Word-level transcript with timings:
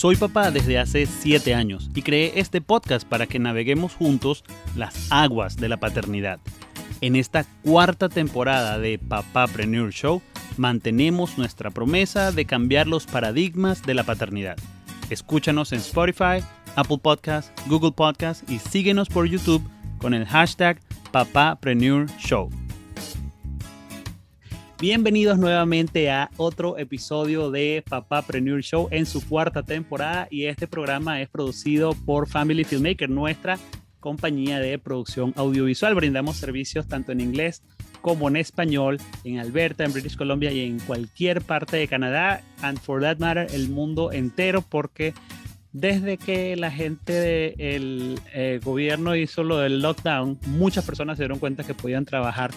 Soy 0.00 0.16
papá 0.16 0.50
desde 0.50 0.78
hace 0.78 1.04
7 1.04 1.54
años 1.54 1.90
y 1.94 2.00
creé 2.00 2.32
este 2.36 2.62
podcast 2.62 3.06
para 3.06 3.26
que 3.26 3.38
naveguemos 3.38 3.92
juntos 3.92 4.44
las 4.74 5.12
aguas 5.12 5.58
de 5.58 5.68
la 5.68 5.76
paternidad. 5.76 6.40
En 7.02 7.16
esta 7.16 7.44
cuarta 7.62 8.08
temporada 8.08 8.78
de 8.78 8.98
Papá 8.98 9.46
Preneur 9.46 9.92
Show, 9.92 10.22
mantenemos 10.56 11.36
nuestra 11.36 11.70
promesa 11.70 12.32
de 12.32 12.46
cambiar 12.46 12.86
los 12.86 13.04
paradigmas 13.04 13.82
de 13.82 13.92
la 13.92 14.04
paternidad. 14.04 14.56
Escúchanos 15.10 15.70
en 15.74 15.80
Spotify, 15.80 16.42
Apple 16.76 17.00
Podcasts, 17.02 17.52
Google 17.66 17.92
Podcasts 17.92 18.50
y 18.50 18.58
síguenos 18.58 19.10
por 19.10 19.26
YouTube 19.26 19.62
con 19.98 20.14
el 20.14 20.24
hashtag 20.24 20.80
Papapreneur 21.12 22.06
Show. 22.16 22.48
Bienvenidos 24.80 25.38
nuevamente 25.38 26.10
a 26.10 26.30
otro 26.38 26.78
episodio 26.78 27.50
de 27.50 27.84
Papapreneur 27.86 28.62
Show 28.62 28.88
en 28.90 29.04
su 29.04 29.20
cuarta 29.28 29.62
temporada 29.62 30.26
y 30.30 30.46
este 30.46 30.66
programa 30.66 31.20
es 31.20 31.28
producido 31.28 31.92
por 32.06 32.26
Family 32.26 32.64
Filmmaker, 32.64 33.10
nuestra 33.10 33.58
compañía 34.00 34.58
de 34.58 34.78
producción 34.78 35.34
audiovisual. 35.36 35.94
Brindamos 35.94 36.38
servicios 36.38 36.88
tanto 36.88 37.12
en 37.12 37.20
inglés 37.20 37.62
como 38.00 38.28
en 38.28 38.36
español 38.36 38.96
en 39.22 39.38
Alberta, 39.38 39.84
en 39.84 39.92
British 39.92 40.16
Columbia 40.16 40.50
y 40.50 40.60
en 40.60 40.78
cualquier 40.78 41.42
parte 41.42 41.76
de 41.76 41.86
Canadá, 41.86 42.42
and 42.62 42.80
for 42.80 43.02
that 43.02 43.18
matter, 43.18 43.48
el 43.52 43.68
mundo 43.68 44.12
entero, 44.12 44.62
porque 44.62 45.12
desde 45.72 46.16
que 46.16 46.56
la 46.56 46.70
gente 46.70 47.12
del 47.12 48.18
eh, 48.32 48.60
gobierno 48.64 49.14
hizo 49.14 49.44
lo 49.44 49.58
del 49.58 49.82
lockdown, 49.82 50.38
muchas 50.46 50.86
personas 50.86 51.18
se 51.18 51.24
dieron 51.24 51.38
cuenta 51.38 51.64
que 51.64 51.74
podían 51.74 52.06
trabajar 52.06 52.50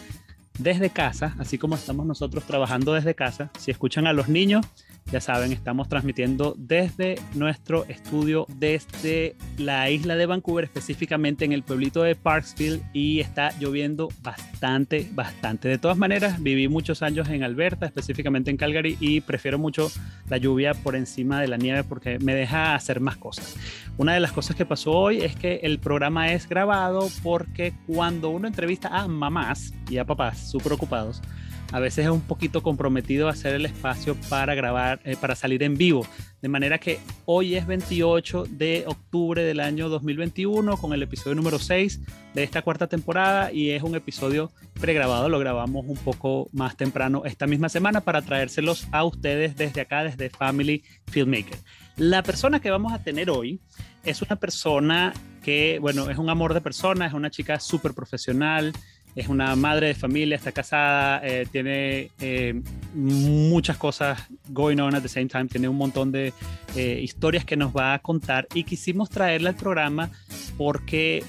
desde 0.58 0.90
casa, 0.90 1.36
así 1.40 1.58
como 1.58 1.76
estamos 1.76 2.06
nosotros 2.06 2.44
trabajando 2.46 2.94
desde 2.94 3.16
casa. 3.16 3.50
Si 3.58 3.72
escuchan 3.72 4.08
a 4.08 4.14
los 4.14 4.30
niños, 4.30 4.66
ya 5.12 5.22
saben, 5.22 5.52
estamos 5.52 5.90
transmitiendo 5.90 6.56
desde 6.58 7.20
nuestro 7.36 7.86
estudio, 7.86 8.46
desde 8.58 9.36
la 9.58 9.90
isla 9.90 10.16
de 10.16 10.26
Vancouver, 10.26 10.64
específicamente 10.64 11.45
en 11.45 11.52
el 11.52 11.64
pueblito 11.64 12.04
de 12.04 12.16
Parksville, 12.16 12.82
y 12.94 13.20
está 13.20 13.52
lloviendo 13.60 14.10
bastante, 14.22 15.08
bastante. 15.12 15.68
De 15.68 15.78
todas 15.78 15.98
maneras, 15.98 16.42
viví 16.42 16.68
muchos 16.68 17.02
años 17.02 17.30
en 17.30 17.44
Alberta, 17.44 17.86
específicamente 17.86 18.50
en 18.50 18.58
Calgary, 18.58 18.98
y 19.00 19.22
prefiero 19.22 19.60
mucho 19.60 19.92
la 20.30 20.38
lluvia 20.38 20.73
por 20.73 20.95
encima 20.95 21.42
de 21.42 21.48
la 21.48 21.58
nieve 21.58 21.84
porque 21.84 22.17
me 22.20 22.34
deja 22.34 22.76
hacer 22.76 23.00
más 23.00 23.17
cosas. 23.17 23.56
Una 23.98 24.14
de 24.14 24.20
las 24.20 24.32
cosas 24.32 24.56
que 24.56 24.66
pasó 24.66 24.92
hoy 24.92 25.22
es 25.22 25.36
que 25.36 25.62
el 25.64 25.80
programa 25.80 26.32
es 26.32 26.50
grabado 26.50 27.10
porque 27.22 27.73
cuando 27.86 28.30
uno 28.30 28.48
entrevista 28.48 28.88
a 28.88 29.08
mamás 29.08 29.73
y 29.90 29.98
a 29.98 30.06
papás 30.06 30.50
súper 30.50 30.73
ocupados, 30.73 31.22
a 31.74 31.80
veces 31.80 32.06
es 32.06 32.12
un 32.12 32.22
poquito 32.22 32.62
comprometido 32.62 33.28
hacer 33.28 33.56
el 33.56 33.66
espacio 33.66 34.16
para 34.30 34.54
grabar, 34.54 35.00
eh, 35.06 35.18
para 35.20 35.36
salir 35.36 35.64
en 35.64 35.76
vivo. 35.76 36.06
De 36.40 36.48
manera 36.48 36.78
que 36.78 37.00
hoy 37.26 37.56
es 37.56 37.66
28 37.66 38.46
de 38.48 38.84
octubre 38.86 39.42
del 39.44 39.60
año 39.60 39.90
2021 39.90 40.78
con 40.78 40.94
el 40.94 41.02
episodio 41.02 41.34
número 41.34 41.58
6 41.58 42.00
de 42.36 42.44
esta 42.44 42.62
cuarta 42.62 42.86
temporada 42.86 43.52
y 43.52 43.72
es 43.72 43.82
un 43.82 43.96
episodio 43.96 44.52
pregrabado, 44.80 45.30
lo 45.30 45.40
grabamos 45.40 45.84
un 45.88 45.98
poco 45.98 46.48
más 46.54 46.78
temprano 46.78 47.24
esta 47.26 47.48
misma 47.48 47.70
semana 47.70 48.02
para 48.02 48.22
traérselos 48.22 48.88
a 48.92 49.04
ustedes 49.04 49.56
desde 49.56 49.82
acá, 49.82 50.04
desde 50.04 50.30
Family 50.30 50.84
Filmmaker. 51.08 51.58
La 51.98 52.22
persona 52.22 52.60
que 52.60 52.70
vamos 52.70 52.94
a 52.94 53.02
tener 53.02 53.32
hoy 53.32 53.60
es 54.04 54.22
una 54.22 54.36
persona 54.36 55.12
que, 55.44 55.80
bueno, 55.80 56.10
es 56.10 56.20
un 56.20 56.30
amor 56.30 56.54
de 56.54 56.62
persona, 56.62 57.08
es 57.08 57.14
una 57.14 57.32
chica 57.32 57.60
súper 57.60 57.94
profesional, 57.94 58.74
es 59.16 59.28
una 59.28 59.56
madre 59.56 59.88
de 59.88 59.95
familia, 59.95 60.36
está 60.36 60.52
casada, 60.52 61.22
eh, 61.23 61.47
tiene 61.52 62.09
eh, 62.19 62.59
muchas 62.95 63.78
cosas 63.78 64.20
going 64.50 64.78
on 64.80 64.95
at 64.95 65.02
the 65.02 65.08
same 65.08 65.28
time, 65.28 65.45
tiene 65.45 65.67
un 65.67 65.78
montón 65.78 66.11
de 66.11 66.33
eh, 66.75 67.00
historias 67.02 67.45
que 67.45 67.55
nos 67.55 67.75
va 67.75 67.93
a 67.93 67.99
contar 67.99 68.48
y 68.54 68.64
quisimos 68.64 69.10
traerla 69.10 69.49
al 69.49 69.55
programa 69.55 70.10
porque, 70.58 71.23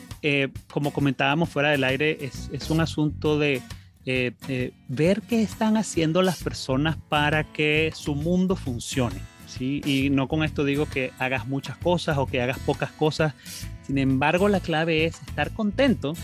como 0.70 0.92
comentábamos 0.92 1.50
fuera 1.50 1.70
del 1.70 1.84
aire, 1.84 2.19
es, 2.20 2.48
es 2.53 2.70
un 2.70 2.81
asunto 2.81 3.38
de 3.38 3.60
ver 4.88 5.22
qué 5.22 5.42
están 5.42 5.76
haciendo 5.76 6.22
las 6.22 6.42
personas 6.42 6.97
para 7.09 7.44
que 7.44 7.92
su 7.94 8.14
mundo 8.14 8.56
funcione. 8.56 9.20
¿sí? 9.47 9.82
Y 9.84 10.10
no 10.10 10.28
con 10.28 10.44
esto 10.44 10.64
digo 10.64 10.86
que 10.86 11.12
hagas 11.19 11.47
muchas 11.47 11.76
cosas 11.76 12.16
o 12.19 12.26
que 12.26 12.41
hagas 12.41 12.59
pocas 12.60 12.91
cosas, 12.92 13.34
sin 13.86 13.98
embargo 13.98 14.48
la 14.48 14.60
clave 14.60 15.04
es 15.04 15.20
estar 15.26 15.53
contento 15.53 16.14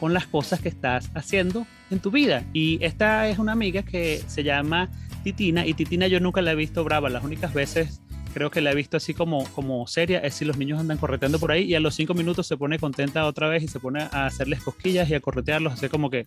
con 0.00 0.14
las 0.14 0.26
cosas 0.26 0.60
que 0.60 0.70
estás 0.70 1.10
haciendo 1.14 1.66
en 1.90 2.00
tu 2.00 2.10
vida. 2.10 2.42
Y 2.54 2.82
esta 2.82 3.28
es 3.28 3.38
una 3.38 3.52
amiga 3.52 3.82
que 3.82 4.20
se 4.26 4.42
llama 4.42 4.88
Titina 5.22 5.66
y 5.66 5.74
Titina 5.74 6.06
yo 6.08 6.18
nunca 6.18 6.40
la 6.40 6.52
he 6.52 6.56
visto 6.56 6.82
brava, 6.82 7.10
las 7.10 7.22
únicas 7.22 7.52
veces 7.52 8.00
creo 8.32 8.50
que 8.50 8.60
la 8.60 8.70
he 8.70 8.74
visto 8.74 8.96
así 8.96 9.12
como, 9.12 9.44
como 9.50 9.86
seria 9.86 10.20
es 10.20 10.34
si 10.34 10.44
los 10.44 10.56
niños 10.56 10.78
andan 10.78 10.98
correteando 10.98 11.38
por 11.38 11.52
ahí 11.52 11.64
y 11.64 11.74
a 11.74 11.80
los 11.80 11.94
cinco 11.94 12.14
minutos 12.14 12.46
se 12.46 12.56
pone 12.56 12.78
contenta 12.78 13.26
otra 13.26 13.48
vez 13.48 13.62
y 13.62 13.68
se 13.68 13.80
pone 13.80 14.02
a 14.02 14.26
hacerles 14.26 14.62
cosquillas 14.62 15.10
y 15.10 15.14
a 15.14 15.20
corretearlos, 15.20 15.74
así 15.74 15.88
como 15.88 16.10
que 16.10 16.26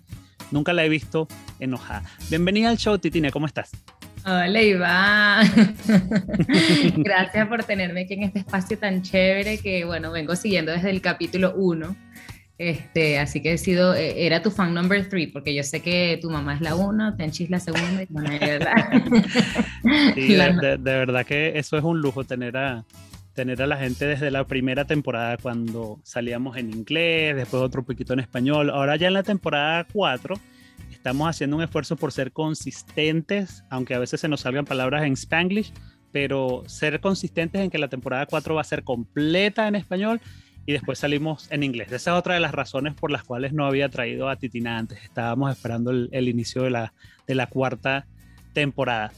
nunca 0.51 0.73
la 0.73 0.85
he 0.85 0.89
visto 0.89 1.27
enojada. 1.59 2.03
Bienvenida 2.29 2.69
al 2.69 2.77
show, 2.77 2.97
Titina, 2.99 3.31
¿cómo 3.31 3.45
estás? 3.47 3.71
Hola 4.25 4.61
Iván, 4.61 5.75
gracias 6.97 7.47
por 7.47 7.63
tenerme 7.63 8.01
aquí 8.01 8.13
en 8.13 8.23
este 8.23 8.39
espacio 8.39 8.77
tan 8.77 9.01
chévere 9.01 9.57
que 9.57 9.83
bueno, 9.83 10.11
vengo 10.11 10.35
siguiendo 10.35 10.71
desde 10.71 10.91
el 10.91 11.01
capítulo 11.01 11.53
1 11.55 12.12
este, 12.57 13.17
así 13.17 13.41
que 13.41 13.53
he 13.53 13.57
sido, 13.57 13.95
eh, 13.95 14.25
era 14.25 14.41
tu 14.41 14.51
fan 14.51 14.73
number 14.73 15.09
three, 15.09 15.27
porque 15.27 15.55
yo 15.55 15.63
sé 15.63 15.81
que 15.81 16.19
tu 16.21 16.29
mamá 16.29 16.55
es 16.55 16.61
la 16.61 16.75
uno, 16.75 17.15
Tenchi 17.15 17.45
es 17.45 17.49
la 17.49 17.59
segunda 17.59 18.03
y 18.03 18.07
bueno, 18.09 18.29
de 18.39 18.39
verdad. 18.39 18.91
de, 20.15 20.77
verdad 20.77 21.25
que 21.25 21.57
eso 21.57 21.77
es 21.77 21.83
un 21.83 21.99
lujo 21.99 22.23
tener 22.23 22.55
a, 22.57 22.85
tener 23.33 23.61
a 23.61 23.67
la 23.67 23.77
gente 23.77 24.05
desde 24.05 24.29
la 24.31 24.45
primera 24.45 24.85
temporada 24.85 25.37
cuando 25.37 25.99
salíamos 26.03 26.57
en 26.57 26.69
inglés, 26.69 27.35
después 27.35 27.61
otro 27.63 27.83
poquito 27.83 28.13
en 28.13 28.19
español. 28.19 28.69
Ahora 28.69 28.95
ya 28.95 29.07
en 29.07 29.13
la 29.13 29.23
temporada 29.23 29.87
4 29.91 30.35
estamos 30.91 31.27
haciendo 31.27 31.57
un 31.57 31.63
esfuerzo 31.63 31.95
por 31.95 32.11
ser 32.11 32.31
consistentes, 32.31 33.63
aunque 33.69 33.95
a 33.95 33.99
veces 33.99 34.21
se 34.21 34.27
nos 34.27 34.41
salgan 34.41 34.65
palabras 34.65 35.03
en 35.03 35.13
spanglish, 35.13 35.73
pero 36.11 36.63
ser 36.67 37.01
consistentes 37.01 37.61
en 37.61 37.71
que 37.71 37.79
la 37.79 37.87
temporada 37.87 38.27
4 38.27 38.53
va 38.53 38.61
a 38.61 38.65
ser 38.65 38.83
completa 38.83 39.67
en 39.67 39.75
español 39.75 40.21
y 40.65 40.73
después 40.73 40.99
salimos 40.99 41.51
en 41.51 41.63
inglés. 41.63 41.91
Esa 41.91 42.11
es 42.11 42.19
otra 42.19 42.35
de 42.35 42.39
las 42.39 42.53
razones 42.53 42.93
por 42.93 43.11
las 43.11 43.23
cuales 43.23 43.53
no 43.53 43.65
había 43.65 43.89
traído 43.89 44.29
a 44.29 44.37
Titina 44.37 44.77
antes. 44.77 45.03
Estábamos 45.03 45.51
esperando 45.51 45.91
el, 45.91 46.27
inicio 46.27 46.63
de 46.63 46.69
la, 46.69 46.93
de 47.27 47.35
la 47.35 47.47
cuarta 47.47 48.07
temporada. 48.53 49.11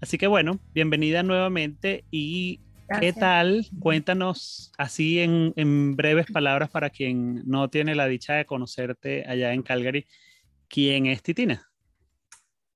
Así 0.00 0.18
que 0.18 0.26
bueno, 0.26 0.58
bienvenida 0.74 1.22
nuevamente 1.22 2.04
y 2.10 2.60
¿qué 3.00 3.12
tal? 3.12 3.66
Cuéntanos 3.80 4.72
así 4.78 5.20
en, 5.20 5.52
en, 5.56 5.96
breves 5.96 6.26
palabras 6.30 6.70
para 6.70 6.90
quien 6.90 7.42
no 7.46 7.68
tiene 7.68 7.94
la 7.94 8.06
dicha 8.06 8.34
de 8.34 8.46
conocerte 8.46 9.24
allá 9.26 9.52
en 9.52 9.62
Calgary, 9.62 10.06
¿quién 10.68 11.06
es 11.06 11.22
Titina? 11.22 11.68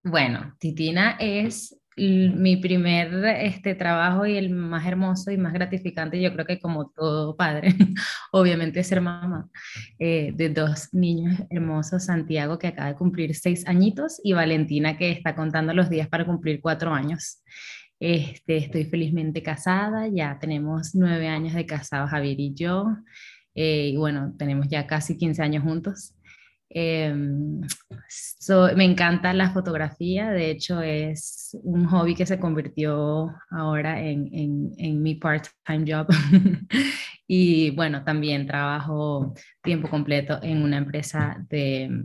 Bueno, 0.03 0.57
Titina 0.59 1.17
es 1.21 1.80
mi 1.97 2.57
primer 2.57 3.25
este, 3.25 3.75
trabajo 3.75 4.27
y 4.27 4.37
el 4.37 4.51
más 4.51 4.87
hermoso 4.87 5.31
y 5.31 5.37
más 5.37 5.53
gratificante, 5.53 6.21
yo 6.21 6.33
creo 6.33 6.47
que 6.47 6.61
como 6.61 6.91
todo 6.91 7.37
padre, 7.37 7.75
obviamente 8.33 8.83
ser 8.85 9.01
mamá 9.01 9.49
eh, 9.99 10.33
de 10.35 10.49
dos 10.51 10.89
niños 10.93 11.43
hermosos, 11.51 12.05
Santiago 12.05 12.59
que 12.59 12.69
acaba 12.69 12.89
de 12.89 12.97
cumplir 12.97 13.35
seis 13.35 13.67
añitos 13.67 14.21
y 14.23 14.33
Valentina 14.33 14.97
que 14.97 15.11
está 15.11 15.35
contando 15.35 15.75
los 15.75 15.91
días 15.91 16.09
para 16.09 16.25
cumplir 16.25 16.61
cuatro 16.61 16.93
años. 16.93 17.43
Este, 17.99 18.57
estoy 18.57 18.87
felizmente 18.87 19.43
casada, 19.43 20.09
ya 20.09 20.39
tenemos 20.39 20.95
nueve 20.95 21.29
años 21.29 21.53
de 21.55 21.67
casados 21.67 22.11
Javier 22.11 22.41
y 22.41 22.55
yo, 22.55 22.87
eh, 23.55 23.89
y 23.89 23.97
bueno, 23.97 24.33
tenemos 24.39 24.69
ya 24.69 24.87
casi 24.87 25.19
15 25.19 25.43
años 25.43 25.65
juntos. 25.65 26.15
Em, 26.73 27.61
me 28.77 28.85
encanta 28.85 29.33
la 29.33 29.51
fotografía, 29.51 30.31
de 30.31 30.51
hecho 30.53 30.81
es 30.81 31.59
un 31.65 31.87
hobby 31.87 32.15
que 32.15 32.27
se 32.27 32.39
convirtió 32.39 33.35
ahora 33.51 34.01
en, 34.01 34.31
en, 34.79 35.03
mi 35.03 35.17
part-time 35.17 35.85
job. 35.85 36.07
y 37.27 37.71
bueno, 37.71 38.05
también 38.05 38.47
trabajo 38.47 39.35
tiempo 39.63 39.89
completo 39.91 40.39
en 40.43 40.63
una 40.63 40.79
empresa 40.79 41.45
de 41.49 42.05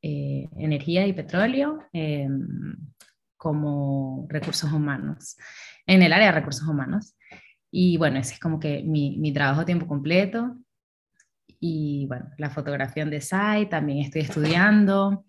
eh, 0.00 0.48
energía 0.58 1.06
y 1.08 1.12
petróleo 1.12 1.80
em, 1.92 2.76
como 3.36 4.26
recursos 4.30 4.72
humanos, 4.72 5.36
en 5.86 6.02
el 6.02 6.12
área 6.12 6.28
de 6.28 6.38
recursos 6.38 6.68
humanos. 6.68 7.16
Y 7.70 7.96
bueno, 7.96 8.20
ese 8.20 8.34
es 8.34 8.40
como 8.40 8.60
que 8.60 8.84
mi, 8.84 9.18
mi 9.18 9.32
trabajo 9.32 9.64
tiempo 9.64 9.88
completo 9.88 10.56
y 11.66 12.04
bueno, 12.08 12.30
la 12.36 12.50
fotografía 12.50 13.06
de 13.06 13.22
site, 13.22 13.68
también 13.70 14.00
estoy 14.00 14.20
estudiando 14.20 15.24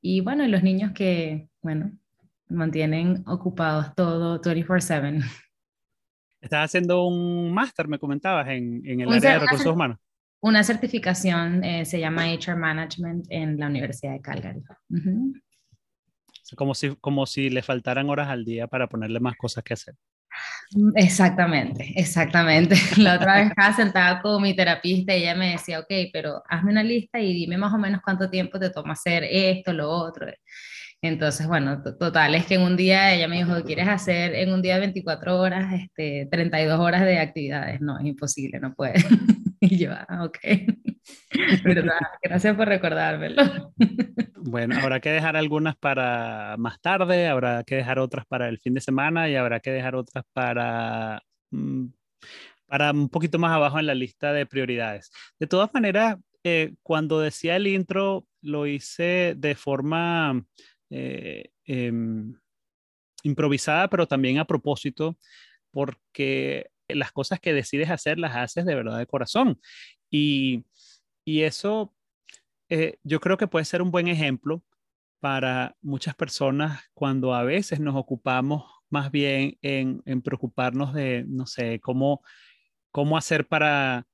y 0.00 0.20
bueno, 0.20 0.46
los 0.46 0.62
niños 0.62 0.92
que, 0.92 1.48
bueno, 1.62 1.90
mantienen 2.48 3.24
ocupados 3.26 3.92
todo 3.96 4.40
24/7. 4.40 5.24
Estás 6.40 6.66
haciendo 6.66 7.04
un 7.08 7.52
máster, 7.52 7.88
me 7.88 7.98
comentabas, 7.98 8.46
en, 8.50 8.86
en 8.86 9.00
el 9.00 9.12
área 9.12 9.32
de 9.32 9.38
recursos 9.40 9.66
humanos. 9.66 9.98
Una 10.40 10.62
certificación, 10.62 11.64
eh, 11.64 11.84
se 11.84 11.98
llama 11.98 12.32
HR 12.32 12.54
Management 12.54 13.26
en 13.30 13.58
la 13.58 13.66
Universidad 13.66 14.12
de 14.12 14.20
Calgary. 14.20 14.62
como, 16.54 16.74
si, 16.74 16.94
como 17.00 17.26
si 17.26 17.50
le 17.50 17.62
faltaran 17.62 18.08
horas 18.10 18.28
al 18.28 18.44
día 18.44 18.68
para 18.68 18.86
ponerle 18.88 19.18
más 19.18 19.34
cosas 19.36 19.64
que 19.64 19.74
hacer. 19.74 19.96
Exactamente, 20.96 21.92
exactamente. 21.96 22.74
La 22.98 23.16
otra 23.16 23.36
vez 23.36 23.48
estaba 23.48 23.72
sentada 23.72 24.20
con 24.20 24.42
mi 24.42 24.54
terapista 24.54 25.14
y 25.14 25.22
ella 25.22 25.34
me 25.34 25.52
decía, 25.52 25.80
ok, 25.80 25.92
pero 26.12 26.42
hazme 26.48 26.72
una 26.72 26.82
lista 26.82 27.20
y 27.20 27.32
dime 27.32 27.56
más 27.56 27.72
o 27.72 27.78
menos 27.78 28.00
cuánto 28.02 28.28
tiempo 28.28 28.58
te 28.58 28.70
toma 28.70 28.94
hacer 28.94 29.24
esto, 29.24 29.72
lo 29.72 29.88
otro. 29.88 30.26
Entonces, 31.02 31.46
bueno, 31.46 31.82
total, 31.82 32.34
es 32.34 32.46
que 32.46 32.54
en 32.54 32.62
un 32.62 32.76
día 32.76 33.12
ella 33.12 33.28
me 33.28 33.36
dijo, 33.36 33.62
¿quieres 33.62 33.88
hacer 33.88 34.34
en 34.34 34.52
un 34.52 34.62
día 34.62 34.78
24 34.78 35.38
horas, 35.38 35.72
este, 35.74 36.26
32 36.30 36.80
horas 36.80 37.02
de 37.04 37.18
actividades? 37.18 37.80
No, 37.82 37.98
es 37.98 38.06
imposible, 38.06 38.58
no 38.58 38.74
puede. 38.74 38.94
y 39.70 39.78
yo, 39.78 39.92
ah, 39.92 40.24
ok. 40.24 40.38
¿Verdad? 41.64 41.98
Gracias 42.22 42.56
por 42.56 42.68
recordármelo. 42.68 43.72
bueno, 44.36 44.76
habrá 44.80 45.00
que 45.00 45.10
dejar 45.10 45.36
algunas 45.36 45.76
para 45.76 46.56
más 46.58 46.80
tarde, 46.80 47.28
habrá 47.28 47.64
que 47.64 47.76
dejar 47.76 47.98
otras 47.98 48.26
para 48.26 48.48
el 48.48 48.58
fin 48.58 48.74
de 48.74 48.80
semana 48.80 49.28
y 49.28 49.36
habrá 49.36 49.60
que 49.60 49.70
dejar 49.70 49.94
otras 49.96 50.24
para, 50.32 51.22
mm, 51.50 51.86
para 52.66 52.90
un 52.92 53.08
poquito 53.08 53.38
más 53.38 53.52
abajo 53.52 53.78
en 53.78 53.86
la 53.86 53.94
lista 53.94 54.32
de 54.32 54.46
prioridades. 54.46 55.10
De 55.38 55.46
todas 55.46 55.72
maneras, 55.72 56.16
eh, 56.42 56.74
cuando 56.82 57.20
decía 57.20 57.56
el 57.56 57.66
intro, 57.66 58.26
lo 58.42 58.66
hice 58.66 59.34
de 59.36 59.54
forma 59.54 60.44
eh, 60.90 61.50
em, 61.64 62.34
improvisada, 63.22 63.88
pero 63.88 64.06
también 64.06 64.38
a 64.38 64.44
propósito, 64.44 65.16
porque 65.70 66.70
las 66.88 67.12
cosas 67.12 67.40
que 67.40 67.52
decides 67.52 67.90
hacer 67.90 68.18
las 68.18 68.36
haces 68.36 68.64
de 68.64 68.74
verdad 68.74 68.98
de 68.98 69.06
corazón. 69.06 69.60
Y, 70.10 70.64
y 71.24 71.42
eso 71.42 71.94
eh, 72.68 72.98
yo 73.02 73.20
creo 73.20 73.36
que 73.36 73.46
puede 73.48 73.64
ser 73.64 73.82
un 73.82 73.90
buen 73.90 74.08
ejemplo 74.08 74.62
para 75.20 75.76
muchas 75.80 76.14
personas 76.14 76.82
cuando 76.94 77.34
a 77.34 77.42
veces 77.44 77.80
nos 77.80 77.96
ocupamos 77.96 78.64
más 78.90 79.10
bien 79.10 79.58
en, 79.62 80.02
en 80.06 80.22
preocuparnos 80.22 80.92
de, 80.92 81.24
no 81.26 81.46
sé, 81.46 81.80
cómo, 81.80 82.22
cómo 82.90 83.16
hacer 83.16 83.46
para 83.48 84.06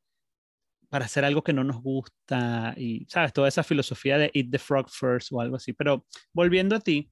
para 0.91 1.05
hacer 1.05 1.25
algo 1.25 1.43
que 1.43 1.53
no 1.53 1.65
nos 1.65 1.81
gusta 1.81 2.75
y, 2.77 3.07
¿sabes? 3.09 3.33
Toda 3.33 3.49
esa 3.49 3.63
filosofía 3.63 4.19
de 4.19 4.31
eat 4.35 4.51
the 4.51 4.59
frog 4.59 4.91
first 4.91 5.33
o 5.33 5.41
algo 5.41 5.57
así. 5.57 5.73
Pero 5.73 6.05
volviendo 6.33 6.75
a 6.77 6.81
ti, 6.81 7.11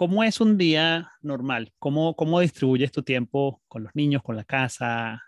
¿cómo 0.00 0.24
es 0.24 0.40
un 0.40 0.56
día 0.56 1.12
normal? 1.20 1.74
¿Cómo, 1.78 2.16
cómo 2.16 2.40
distribuyes 2.40 2.90
tu 2.90 3.02
tiempo 3.02 3.60
con 3.68 3.82
los 3.82 3.94
niños, 3.94 4.22
con 4.22 4.34
la 4.34 4.44
casa, 4.44 5.22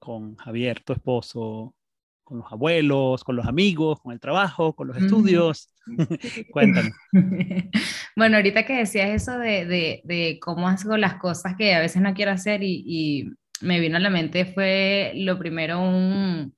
con 0.00 0.34
Javier, 0.34 0.80
tu 0.80 0.92
esposo, 0.92 1.76
con 2.24 2.38
los 2.38 2.50
abuelos, 2.50 3.22
con 3.22 3.36
los 3.36 3.46
amigos, 3.46 4.00
con 4.00 4.12
el 4.12 4.18
trabajo, 4.18 4.74
con 4.74 4.88
los 4.88 4.96
estudios? 4.96 5.72
Cuéntame. 6.52 6.90
bueno, 8.16 8.38
ahorita 8.38 8.66
que 8.66 8.78
decías 8.78 9.10
eso 9.10 9.38
de, 9.38 9.64
de, 9.66 10.00
de, 10.02 10.40
cómo 10.40 10.66
hago 10.66 10.96
las 10.96 11.14
cosas 11.14 11.54
que 11.56 11.72
a 11.76 11.78
veces 11.78 12.02
no 12.02 12.12
quiero 12.12 12.32
hacer 12.32 12.64
y, 12.64 12.82
y 12.84 13.30
me 13.60 13.78
vino 13.78 13.98
a 13.98 14.00
la 14.00 14.10
mente 14.10 14.46
fue 14.46 15.12
lo 15.14 15.38
primero 15.38 15.80
un 15.80 16.56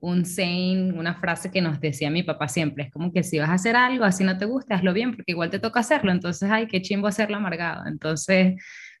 un 0.00 0.24
saying, 0.24 0.98
una 0.98 1.14
frase 1.14 1.50
que 1.50 1.60
nos 1.60 1.80
decía 1.80 2.10
mi 2.10 2.22
papá 2.22 2.48
siempre, 2.48 2.84
es 2.84 2.90
como 2.90 3.12
que 3.12 3.22
si 3.22 3.38
vas 3.38 3.50
a 3.50 3.54
hacer 3.54 3.76
algo, 3.76 4.04
así 4.04 4.24
no 4.24 4.38
te 4.38 4.46
gusta, 4.46 4.74
hazlo 4.74 4.92
bien, 4.94 5.14
porque 5.14 5.32
igual 5.32 5.50
te 5.50 5.58
toca 5.58 5.80
hacerlo, 5.80 6.10
entonces, 6.10 6.50
ay, 6.50 6.66
qué 6.66 6.80
chimbo 6.80 7.06
hacerlo 7.06 7.36
amargado. 7.36 7.86
Entonces, 7.86 8.54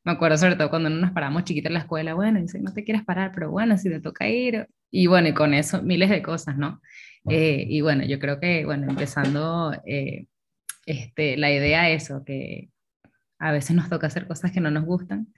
me 0.04 0.12
acuerdo 0.12 0.36
sobre 0.36 0.56
todo 0.56 0.70
cuando 0.70 0.90
nos 0.90 1.12
paramos 1.12 1.44
chiquitas 1.44 1.70
en 1.70 1.74
la 1.74 1.80
escuela, 1.80 2.14
bueno, 2.14 2.40
dice, 2.40 2.60
no 2.60 2.72
te 2.72 2.84
quieres 2.84 3.04
parar, 3.04 3.32
pero 3.34 3.50
bueno, 3.50 3.78
si 3.78 3.88
te 3.88 4.00
toca 4.00 4.28
ir, 4.28 4.68
y 4.90 5.06
bueno, 5.06 5.28
y 5.28 5.34
con 5.34 5.54
eso 5.54 5.82
miles 5.82 6.10
de 6.10 6.22
cosas, 6.22 6.56
¿no? 6.56 6.80
Eh, 7.28 7.64
y 7.68 7.80
bueno, 7.80 8.04
yo 8.04 8.18
creo 8.18 8.40
que, 8.40 8.64
bueno, 8.64 8.86
empezando, 8.88 9.72
eh, 9.86 10.26
este, 10.86 11.36
la 11.36 11.50
idea 11.50 11.90
es 11.90 12.04
eso, 12.04 12.24
que 12.24 12.70
a 13.38 13.52
veces 13.52 13.74
nos 13.76 13.88
toca 13.88 14.06
hacer 14.06 14.26
cosas 14.26 14.52
que 14.52 14.60
no 14.60 14.70
nos 14.70 14.84
gustan, 14.84 15.28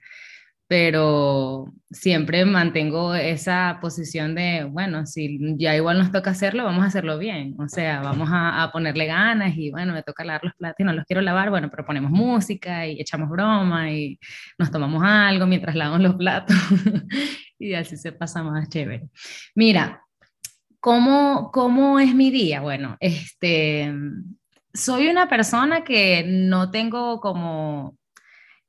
pero 0.67 1.73
siempre 1.91 2.45
mantengo 2.45 3.13
esa 3.15 3.77
posición 3.81 4.33
de, 4.33 4.63
bueno, 4.63 5.05
si 5.05 5.37
ya 5.57 5.75
igual 5.75 5.99
nos 5.99 6.11
toca 6.11 6.31
hacerlo, 6.31 6.63
vamos 6.63 6.83
a 6.83 6.87
hacerlo 6.87 7.17
bien, 7.17 7.55
o 7.59 7.67
sea, 7.67 8.01
vamos 8.01 8.29
a, 8.31 8.69
ponerle 8.71 9.05
ganas 9.05 9.55
y 9.55 9.71
bueno, 9.71 9.93
me 9.93 10.03
toca 10.03 10.23
lavar 10.23 10.43
los 10.43 10.55
platos 10.55 10.79
y 10.79 10.83
no 10.83 10.93
los 10.93 11.05
quiero 11.05 11.21
lavar, 11.21 11.49
bueno, 11.49 11.69
pero 11.69 11.85
ponemos 11.85 12.11
música 12.11 12.87
y 12.87 12.99
echamos 12.99 13.29
broma 13.29 13.91
y 13.91 14.19
nos 14.57 14.71
tomamos 14.71 15.03
algo 15.05 15.45
mientras 15.45 15.75
lavamos 15.75 16.01
los 16.01 16.15
platos 16.15 16.55
y 17.59 17.73
así 17.73 17.97
se 17.97 18.13
pasa 18.13 18.41
más 18.41 18.69
chévere. 18.69 19.09
Mira, 19.55 20.01
¿cómo, 20.79 21.51
cómo 21.51 21.99
es 21.99 22.15
mi 22.15 22.31
día? 22.31 22.61
Bueno, 22.61 22.97
este, 22.99 23.93
soy 24.73 25.09
una 25.09 25.27
persona 25.27 25.83
que 25.83 26.23
no 26.25 26.71
tengo 26.71 27.19
como... 27.19 27.97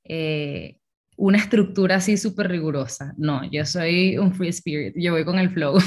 Eh, 0.05 0.79
una 1.17 1.39
estructura 1.39 1.97
así 1.97 2.17
súper 2.17 2.49
rigurosa. 2.49 3.15
No, 3.17 3.49
yo 3.51 3.65
soy 3.65 4.19
un 4.19 4.35
free 4.35 4.49
spirit, 4.49 4.95
yo 4.97 5.13
voy 5.13 5.25
con 5.25 5.39
el 5.39 5.51
flow. 5.51 5.79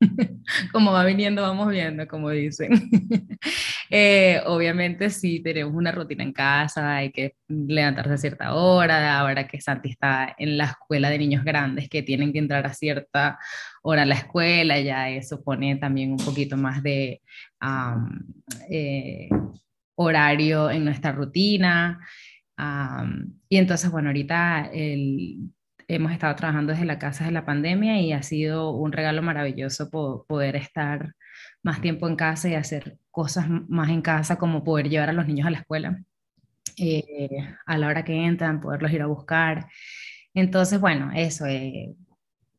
como 0.72 0.92
va 0.92 1.04
viniendo, 1.04 1.42
vamos 1.42 1.70
viendo, 1.70 2.06
como 2.06 2.30
dicen. 2.30 2.70
Eh, 3.88 4.42
obviamente 4.46 5.10
sí 5.10 5.38
tenemos 5.38 5.72
una 5.72 5.92
rutina 5.92 6.24
en 6.24 6.32
casa, 6.32 6.96
hay 6.96 7.12
que 7.12 7.36
levantarse 7.46 8.14
a 8.14 8.18
cierta 8.18 8.54
hora, 8.54 9.16
ahora 9.16 9.46
que 9.46 9.60
Santi 9.60 9.90
está 9.90 10.34
en 10.38 10.58
la 10.58 10.64
escuela 10.64 11.08
de 11.08 11.18
niños 11.18 11.44
grandes 11.44 11.88
que 11.88 12.02
tienen 12.02 12.32
que 12.32 12.40
entrar 12.40 12.66
a 12.66 12.74
cierta 12.74 13.38
hora 13.82 14.02
a 14.02 14.06
la 14.06 14.16
escuela, 14.16 14.80
ya 14.80 15.08
eso 15.10 15.40
pone 15.40 15.76
también 15.76 16.10
un 16.10 16.18
poquito 16.18 16.56
más 16.56 16.82
de 16.82 17.22
eh, 18.68 19.28
horario 19.94 20.68
en 20.68 20.84
nuestra 20.84 21.12
rutina 21.12 22.00
y 23.48 23.56
entonces, 23.56 23.90
bueno, 23.90 24.08
ahorita 24.08 24.70
hemos 25.88 26.12
estado 26.12 26.34
trabajando 26.36 26.72
desde 26.72 26.86
la 26.86 26.98
casa 26.98 27.24
de 27.24 27.30
la 27.32 27.44
pandemia 27.44 28.00
y 28.00 28.12
ha 28.12 28.22
sido 28.22 28.70
un 28.70 28.92
regalo 28.92 29.22
maravilloso 29.22 29.90
poder 29.90 30.56
estar 30.56 31.14
más 31.62 31.80
tiempo 31.80 32.08
en 32.08 32.16
casa 32.16 32.48
y 32.48 32.54
hacer 32.54 32.98
cosas 33.10 33.46
más 33.68 33.90
en 33.90 34.02
casa, 34.02 34.36
como 34.36 34.64
poder 34.64 34.88
llevar 34.88 35.10
a 35.10 35.12
los 35.12 35.26
niños 35.26 35.46
a 35.46 35.50
la 35.50 35.58
escuela 35.58 36.00
eh, 36.78 37.28
a 37.64 37.78
la 37.78 37.88
hora 37.88 38.04
que 38.04 38.14
entran, 38.24 38.60
poderlos 38.60 38.92
ir 38.92 39.02
a 39.02 39.06
buscar. 39.06 39.66
Entonces, 40.34 40.80
bueno, 40.80 41.10
eso, 41.14 41.46
eh, 41.46 41.94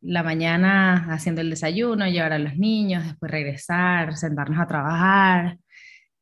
la 0.02 0.24
mañana 0.24 1.14
haciendo 1.14 1.42
el 1.42 1.50
desayuno, 1.52 2.08
llevar 2.08 2.34
a 2.34 2.40
los 2.40 2.58
niños, 2.58 3.06
después 3.06 3.32
regresar, 3.32 4.16
sentarnos 4.18 4.60
a 4.60 4.68
trabajar, 4.68 5.58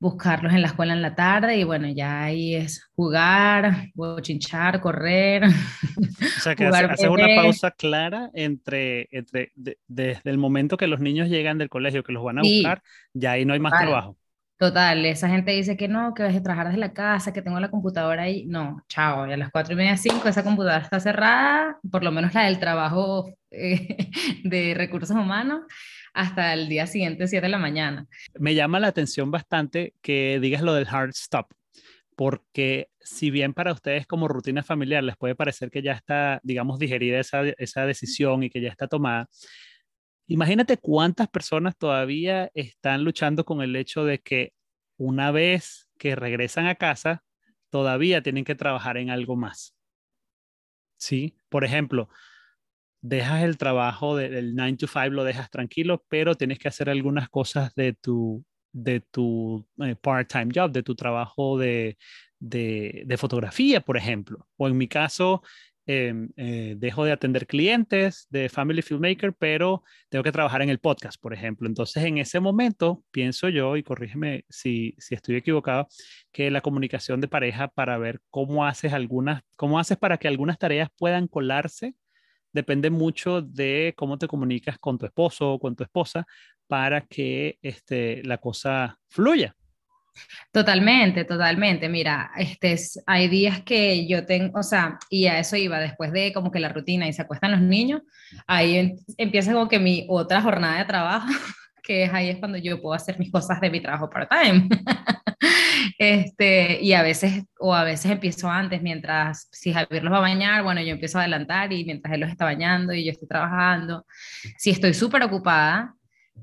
buscarlos 0.06 0.54
en 0.54 0.62
la 0.62 0.68
escuela 0.68 0.94
en 0.94 1.02
la 1.02 1.16
tarde 1.16 1.58
y 1.58 1.64
bueno, 1.64 1.88
ya 1.88 2.26
ahí 2.26 2.54
es 2.54 2.92
jugar, 2.96 3.88
chinchar, 4.22 4.80
correr. 4.80 5.46
O 5.46 6.42
sea 6.42 6.56
que 6.56 6.68
haces 6.68 7.10
una 7.10 7.28
pausa 7.36 7.72
clara 7.72 8.30
entre, 8.36 9.08
entre 9.12 9.52
desde 9.56 10.30
el 10.30 10.38
momento 10.38 10.78
que 10.78 10.86
los 10.86 11.00
niños 11.00 11.28
llegan 11.28 11.58
del 11.58 11.70
colegio, 11.70 12.04
que 12.04 12.14
los 12.14 12.24
van 12.24 12.38
a 12.38 12.44
buscar, 12.44 12.84
ya 13.14 13.32
ahí 13.32 13.46
no 13.46 13.54
hay 13.54 13.60
más 13.60 13.74
trabajo. 13.80 14.16
Total, 14.58 15.04
esa 15.06 15.28
gente 15.28 15.52
dice 15.52 15.76
que 15.76 15.88
no, 15.88 16.14
que 16.14 16.22
vas 16.22 16.36
a 16.36 16.42
trabajar 16.42 16.68
desde 16.68 16.80
la 16.80 16.94
casa, 16.94 17.34
que 17.34 17.42
tengo 17.42 17.60
la 17.60 17.72
computadora 17.72 18.24
ahí. 18.24 18.46
No, 18.46 18.84
chao, 18.88 19.28
y 19.28 19.34
a 19.34 19.38
las 19.38 19.50
cuatro 19.50 19.74
y 19.74 19.76
media, 19.76 19.98
cinco, 19.98 20.30
esa 20.30 20.44
computadora 20.44 20.84
está 20.84 21.00
cerrada, 21.00 21.80
por 21.92 22.04
lo 22.04 22.12
menos 22.12 22.34
la 22.36 22.44
del 22.44 22.60
trabajo 22.60 23.28
eh, 23.50 23.98
de 24.44 24.76
recursos 24.76 25.18
humanos 25.18 25.62
hasta 26.16 26.54
el 26.54 26.70
día 26.70 26.88
siguiente, 26.88 27.28
7 27.28 27.46
de 27.46 27.50
la 27.50 27.58
mañana. 27.58 28.08
Me 28.40 28.56
llama 28.56 28.80
la 28.80 28.88
atención 28.88 29.32
bastante 29.32 29.94
que 30.02 30.40
digas 30.42 30.62
lo 30.62 30.74
del 30.74 30.88
hard 30.90 31.10
stop, 31.10 31.48
porque 32.16 32.90
si 33.02 33.30
bien 33.30 33.54
para 33.54 33.74
ustedes 33.74 34.08
como 34.08 34.30
rutina 34.30 34.64
familiar 34.64 35.04
les 35.04 35.18
puede 35.18 35.36
parecer 35.36 35.70
que 35.70 35.82
ya 35.82 35.92
está, 35.92 36.40
digamos, 36.42 36.80
digerida 36.80 37.20
esa, 37.20 37.42
esa 37.58 37.86
decisión 37.86 38.44
y 38.44 38.50
que 38.50 38.62
ya 38.62 38.70
está 38.70 38.88
tomada, 38.88 39.28
imagínate 40.28 40.78
cuántas 40.78 41.28
personas 41.28 41.76
todavía 41.78 42.50
están 42.54 43.04
luchando 43.04 43.44
con 43.44 43.62
el 43.62 43.76
hecho 43.76 44.06
de 44.06 44.20
que 44.20 44.54
una 44.98 45.32
vez 45.32 45.90
que 46.00 46.16
regresan 46.16 46.68
a 46.68 46.76
casa, 46.76 47.26
todavía 47.70 48.24
tienen 48.24 48.46
que 48.46 48.56
trabajar 48.56 48.96
en 48.96 49.10
algo 49.10 49.36
más. 49.36 49.76
¿Sí? 50.98 51.36
Por 51.50 51.66
ejemplo, 51.66 52.08
dejas 53.08 53.44
el 53.44 53.58
trabajo 53.58 54.16
del 54.16 54.56
9 54.56 54.78
to 54.78 54.88
5, 54.88 55.10
lo 55.10 55.24
dejas 55.24 55.50
tranquilo, 55.52 56.04
pero 56.10 56.36
tienes 56.36 56.58
que 56.60 56.68
hacer 56.68 56.90
algunas 56.90 57.30
cosas 57.30 57.74
de 57.76 57.94
tu, 57.94 58.44
de 58.72 59.00
tu 59.00 59.66
eh, 59.84 59.96
part-time 59.96 60.52
job, 60.54 60.72
de 60.72 60.84
tu 60.84 60.96
trabajo 60.96 61.58
de, 61.60 61.98
de, 62.40 63.16
fotografía, 63.18 63.82
por 63.82 63.98
ejemplo. 63.98 64.48
O 64.58 64.68
en 64.68 64.78
mi 64.78 64.88
caso, 64.88 65.44
em, 65.86 66.30
eh, 66.36 66.74
dejo 66.78 67.06
de 67.06 67.12
atender 67.12 67.46
clientes 67.46 68.26
de 68.32 68.50
Family 68.50 68.82
Filmmaker, 68.82 69.34
pero 69.34 69.84
tengo 70.10 70.24
que 70.24 70.32
trabajar 70.32 70.64
en 70.64 70.70
el 70.70 70.80
podcast, 70.80 71.22
por 71.22 71.34
ejemplo. 71.34 71.68
Entonces, 71.68 72.04
en 72.06 72.18
ese 72.18 72.40
momento, 72.40 73.04
pienso 73.12 73.50
yo, 73.50 73.78
y 73.78 73.84
corrígeme 73.84 74.46
si, 74.50 74.96
si 74.98 75.14
estoy 75.14 75.36
equivocado, 75.36 75.88
que 76.32 76.50
la 76.50 76.62
comunicación 76.62 77.22
de 77.22 77.28
pareja 77.28 77.68
para 77.68 78.00
ver 78.00 78.20
cómo 78.32 78.66
haces 78.66 78.94
algunas, 78.94 79.44
cómo 79.58 79.78
haces 79.78 79.98
para 79.98 80.18
que 80.18 80.28
algunas 80.28 80.58
tareas 80.58 80.90
puedan 80.98 81.28
colarse 81.28 81.94
depende 82.56 82.90
mucho 82.90 83.42
de 83.42 83.94
cómo 83.98 84.18
te 84.18 84.28
comunicas 84.28 84.80
con 84.80 84.98
tu 84.98 85.06
esposo 85.06 85.54
o 85.54 85.60
con 85.60 85.76
tu 85.76 85.84
esposa 85.84 86.26
para 86.68 87.02
que 87.02 87.60
este, 87.62 88.24
la 88.24 88.38
cosa 88.38 88.98
fluya. 89.10 89.54
Totalmente, 90.54 91.26
totalmente. 91.26 91.90
Mira, 91.90 92.32
este, 92.38 92.78
hay 93.06 93.28
días 93.28 93.62
que 93.64 94.08
yo 94.08 94.26
tengo, 94.26 94.58
o 94.58 94.64
sea, 94.64 94.98
y 95.10 95.26
a 95.26 95.40
eso 95.40 95.58
iba 95.58 95.78
después 95.80 96.14
de 96.14 96.32
como 96.32 96.50
que 96.50 96.62
la 96.62 96.70
rutina 96.70 97.06
y 97.08 97.12
se 97.12 97.24
acuestan 97.24 97.52
los 97.52 97.62
niños, 97.62 98.02
ahí 98.48 98.78
em, 98.78 98.96
empieza 99.18 99.52
como 99.52 99.68
que 99.68 99.80
mi 99.80 100.06
otra 100.10 100.42
jornada 100.42 100.80
de 100.80 100.86
trabajo, 100.86 101.28
que 101.86 102.10
ahí 102.12 102.30
es 102.30 102.38
cuando 102.38 102.58
yo 102.58 102.82
puedo 102.82 102.96
hacer 102.96 103.20
mis 103.20 103.32
cosas 103.32 103.62
de 103.62 103.70
mi 103.70 103.82
trabajo 103.82 104.10
part-time. 104.10 104.68
este, 106.00 106.82
y 106.82 106.94
a 106.94 107.04
veces, 107.04 107.44
o 107.60 107.74
a 107.74 107.84
veces 107.84 108.12
empiezo 108.12 108.50
antes, 108.50 108.82
mientras, 108.82 109.48
si 109.52 109.72
Javier 109.72 110.04
los 110.04 110.12
va 110.12 110.18
a 110.18 110.22
bañar, 110.22 110.64
bueno, 110.64 110.82
yo 110.82 110.92
empiezo 110.92 111.18
a 111.18 111.22
adelantar 111.22 111.72
y 111.72 111.86
mientras 111.86 112.14
él 112.14 112.22
los 112.22 112.30
está 112.30 112.46
bañando 112.46 112.94
y 112.94 113.06
yo 113.06 113.12
estoy 113.12 113.28
trabajando. 113.28 114.06
Si 114.58 114.72
estoy 114.72 114.94
súper 114.94 115.24
ocupada, 115.24 115.94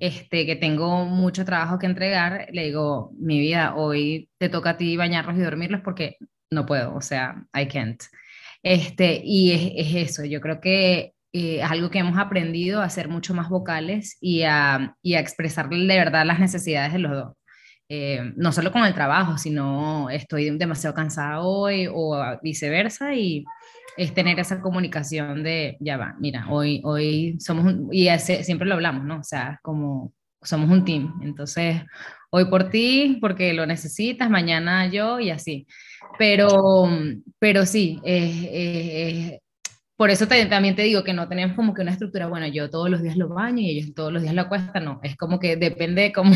este, 0.01 0.47
que 0.47 0.57
tengo 0.57 1.05
mucho 1.05 1.45
trabajo 1.45 1.79
que 1.79 1.87
entregar, 1.87 2.47
le 2.53 2.65
digo, 2.65 3.13
mi 3.19 3.41
vida, 3.41 3.75
hoy 3.75 4.31
te 4.39 4.49
toca 4.49 4.71
a 4.71 4.77
ti 4.77 4.97
bañarlos 4.97 5.37
y 5.37 5.41
dormirlos 5.41 5.81
porque 5.83 6.17
no 6.51 6.67
puedo, 6.67 6.95
o 6.95 7.01
sea, 7.01 7.45
I 7.55 7.67
can't. 7.67 8.03
Este, 8.63 9.21
y 9.25 9.75
es, 9.77 10.11
eso, 10.11 10.25
yo 10.25 10.41
creo 10.41 10.61
que 10.61 11.15
eh, 11.33 11.61
es 11.63 11.71
algo 11.71 11.91
que 11.91 11.99
hemos 11.99 12.19
aprendido 12.19 12.83
a 12.83 12.91
ser 12.91 13.09
mucho 13.09 13.35
más 13.35 13.49
vocales 13.49 14.19
y 14.21 14.43
a, 14.43 14.97
y 15.03 15.15
a 15.15 15.21
expresar 15.21 15.69
de 15.69 15.87
verdad 15.87 16.27
las 16.27 16.39
necesidades 16.41 16.93
de 16.93 16.99
los 16.99 17.13
dos. 17.13 17.37
Eh, 17.89 18.33
no 18.37 18.53
solo 18.53 18.73
con 18.73 18.85
el 18.85 18.95
trabajo, 18.95 19.37
sino 19.37 20.09
estoy 20.09 20.51
demasiado 20.57 20.95
cansada 20.95 21.41
hoy 21.43 21.89
o 21.93 22.17
viceversa 22.43 23.15
y 23.15 23.45
es 23.97 24.15
tener 24.15 24.39
esa 24.41 24.61
comunicación 24.63 25.43
de, 25.43 25.77
ya 25.81 25.99
va, 25.99 26.17
mira, 26.19 26.47
hoy, 26.49 26.81
hoy 26.85 27.37
somos, 27.39 27.67
un, 27.67 27.89
y 27.93 28.09
siempre 28.19 28.67
lo 28.67 28.75
hablamos, 28.75 29.05
¿no? 29.05 29.19
O 29.19 29.25
sea, 29.25 29.59
como 29.63 30.15
somos 30.41 30.71
un 30.71 30.85
team, 30.85 31.21
entonces 31.23 31.83
hoy 32.31 32.47
por 32.47 32.71
ti, 32.71 33.19
porque 33.21 33.53
lo 33.53 33.67
necesitas, 33.67 34.31
mañana 34.31 34.87
yo 34.87 35.21
y 35.21 35.31
así. 35.31 35.67
Pero, 36.19 36.89
pero 37.39 37.67
sí, 37.67 38.01
por 40.03 40.11
eso 40.11 40.27
también 40.27 40.75
te 40.75 40.83
digo 40.83 41.05
que 41.05 41.13
no 41.13 41.29
tenemos 41.29 41.55
como 41.55 41.75
que 41.75 41.83
una 41.83 41.93
estructura, 41.93 42.27
bueno, 42.27 42.49
yo 42.49 42.69
todos 42.69 42.91
los 42.91 43.03
días 43.03 43.17
lo 43.17 43.29
baño 43.29 43.61
y 43.61 43.71
ellos 43.71 43.95
todos 43.95 44.13
los 44.13 44.21
días 44.21 44.35
lo 44.35 44.43
acuestan, 44.43 44.85
no, 44.85 44.99
es 45.05 45.17
como 45.17 45.39
que 45.39 45.55
depende 45.55 46.13
como... 46.13 46.35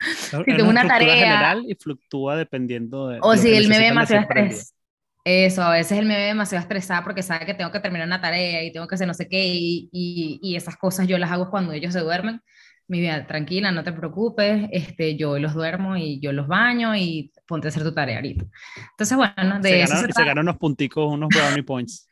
si 0.00 0.56
tengo 0.56 0.70
una, 0.70 0.88
tarea 0.88 1.14
general 1.14 1.64
y 1.68 1.74
fluctúa 1.74 2.34
dependiendo 2.34 3.08
de... 3.08 3.18
O 3.20 3.36
si 3.36 3.54
él 3.54 3.68
me 3.68 3.76
ve 3.76 3.84
demasiado 3.84 4.22
estrés 4.22 4.74
eso, 5.22 5.62
a 5.62 5.72
veces 5.72 5.98
él 5.98 6.06
me 6.06 6.16
ve 6.16 6.22
demasiado 6.22 6.62
estresada 6.62 7.04
porque 7.04 7.22
sabe 7.22 7.44
que 7.44 7.52
tengo 7.52 7.70
que 7.70 7.80
terminar 7.80 8.06
una 8.06 8.22
tarea 8.22 8.64
y 8.64 8.72
tengo 8.72 8.88
que 8.88 8.94
hacer 8.94 9.06
no 9.06 9.12
sé 9.12 9.28
qué 9.28 9.44
y, 9.46 9.90
y, 9.92 10.56
esas 10.56 10.78
cosas 10.78 11.06
yo 11.06 11.18
las 11.18 11.30
hago 11.30 11.50
cuando 11.50 11.74
ellos 11.74 11.92
se 11.92 12.00
duermen. 12.00 12.40
Mi 12.88 13.00
vida, 13.00 13.26
tranquila, 13.26 13.70
no 13.70 13.84
te 13.84 13.92
preocupes, 13.92 14.66
este, 14.72 15.16
yo 15.16 15.38
los 15.38 15.52
duermo 15.52 15.94
y 15.98 16.20
yo 16.20 16.32
los 16.32 16.48
baño 16.48 16.96
y 16.96 17.32
ponte 17.46 17.68
a 17.68 17.70
hacer 17.70 17.82
tu 17.82 17.92
tarea 17.92 18.16
ahorita. 18.16 18.46
Entonces, 18.92 19.14
bueno, 19.14 19.60
de 19.60 19.68
se 19.68 19.82
eso 19.82 19.96
se, 19.98 20.12
se 20.12 20.24
ganan 20.24 20.40
unos 20.40 20.56
punticos, 20.56 21.12
unos 21.12 21.28
brownie 21.28 21.62
points. 21.62 22.06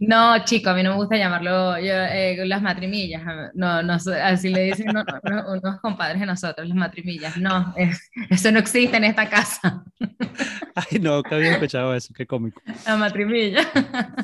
No, 0.00 0.44
chico, 0.44 0.70
a 0.70 0.74
mí 0.74 0.82
no 0.82 0.90
me 0.90 0.96
gusta 0.96 1.16
llamarlo 1.16 1.78
yo, 1.78 1.94
eh, 1.94 2.36
las 2.46 2.62
matrimillas. 2.62 3.22
No, 3.54 3.82
no, 3.82 3.94
así 3.94 4.48
le 4.48 4.64
dicen 4.64 4.88
unos 4.90 5.80
compadres 5.80 6.20
de 6.20 6.26
nosotros, 6.26 6.68
las 6.68 6.76
matrimillas. 6.76 7.36
No, 7.36 7.74
eso 8.30 8.52
no 8.52 8.58
existe 8.58 8.96
en 8.96 9.04
esta 9.04 9.28
casa. 9.28 9.84
Ay, 10.74 10.98
no, 11.00 11.22
que 11.22 11.34
había 11.34 11.52
escuchado 11.52 11.94
eso, 11.94 12.12
qué 12.14 12.26
cómico. 12.26 12.60
La 12.86 12.96
matrimilla. 12.96 13.68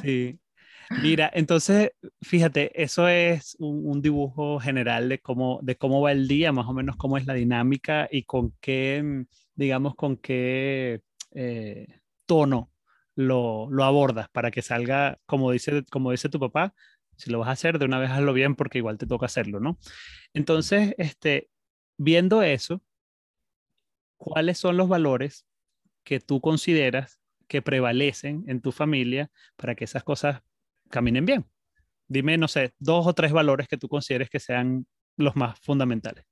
Sí. 0.02 0.38
Mira, 1.02 1.30
entonces, 1.34 1.90
fíjate, 2.22 2.82
eso 2.82 3.08
es 3.08 3.56
un, 3.58 4.00
dibujo 4.00 4.58
general 4.58 5.08
de 5.10 5.20
cómo, 5.20 5.60
de 5.62 5.76
cómo 5.76 6.00
va 6.00 6.12
el 6.12 6.26
día, 6.26 6.50
más 6.50 6.66
o 6.66 6.72
menos 6.72 6.96
cómo 6.96 7.18
es 7.18 7.26
la 7.26 7.34
dinámica 7.34 8.08
y 8.10 8.22
con 8.22 8.54
qué, 8.60 9.26
digamos, 9.54 9.94
con 9.96 10.16
qué 10.16 11.02
eh, 11.32 11.86
tono 12.24 12.70
lo, 13.18 13.68
lo, 13.68 13.82
abordas 13.82 14.28
para 14.28 14.52
que 14.52 14.62
salga, 14.62 15.18
como 15.26 15.50
dice, 15.50 15.84
como 15.90 16.12
dice 16.12 16.28
tu 16.28 16.38
papá, 16.38 16.72
si 17.16 17.30
lo 17.30 17.40
vas 17.40 17.48
a 17.48 17.52
hacer, 17.52 17.80
de 17.80 17.84
una 17.84 17.98
vez 17.98 18.10
hazlo 18.10 18.32
bien 18.32 18.54
porque 18.54 18.78
igual 18.78 18.96
te 18.96 19.08
toca 19.08 19.26
hacerlo, 19.26 19.58
¿no? 19.58 19.76
Entonces, 20.34 20.94
este, 20.98 21.50
viendo 21.96 22.44
eso, 22.44 22.80
¿cuáles 24.18 24.58
son 24.58 24.76
los 24.76 24.88
valores 24.88 25.46
que 26.04 26.20
tú 26.20 26.40
consideras 26.40 27.18
que 27.48 27.60
prevalecen 27.60 28.44
en 28.46 28.60
tu 28.60 28.70
familia 28.70 29.32
para 29.56 29.74
que 29.74 29.82
esas 29.82 30.04
cosas 30.04 30.40
caminen 30.88 31.26
bien? 31.26 31.44
Dime, 32.06 32.38
no 32.38 32.46
sé, 32.46 32.72
dos 32.78 33.04
o 33.04 33.14
tres 33.14 33.32
valores 33.32 33.66
que 33.66 33.78
tú 33.78 33.88
consideres 33.88 34.30
que 34.30 34.38
sean 34.38 34.86
los 35.16 35.34
más 35.34 35.58
fundamentales. 35.58 36.24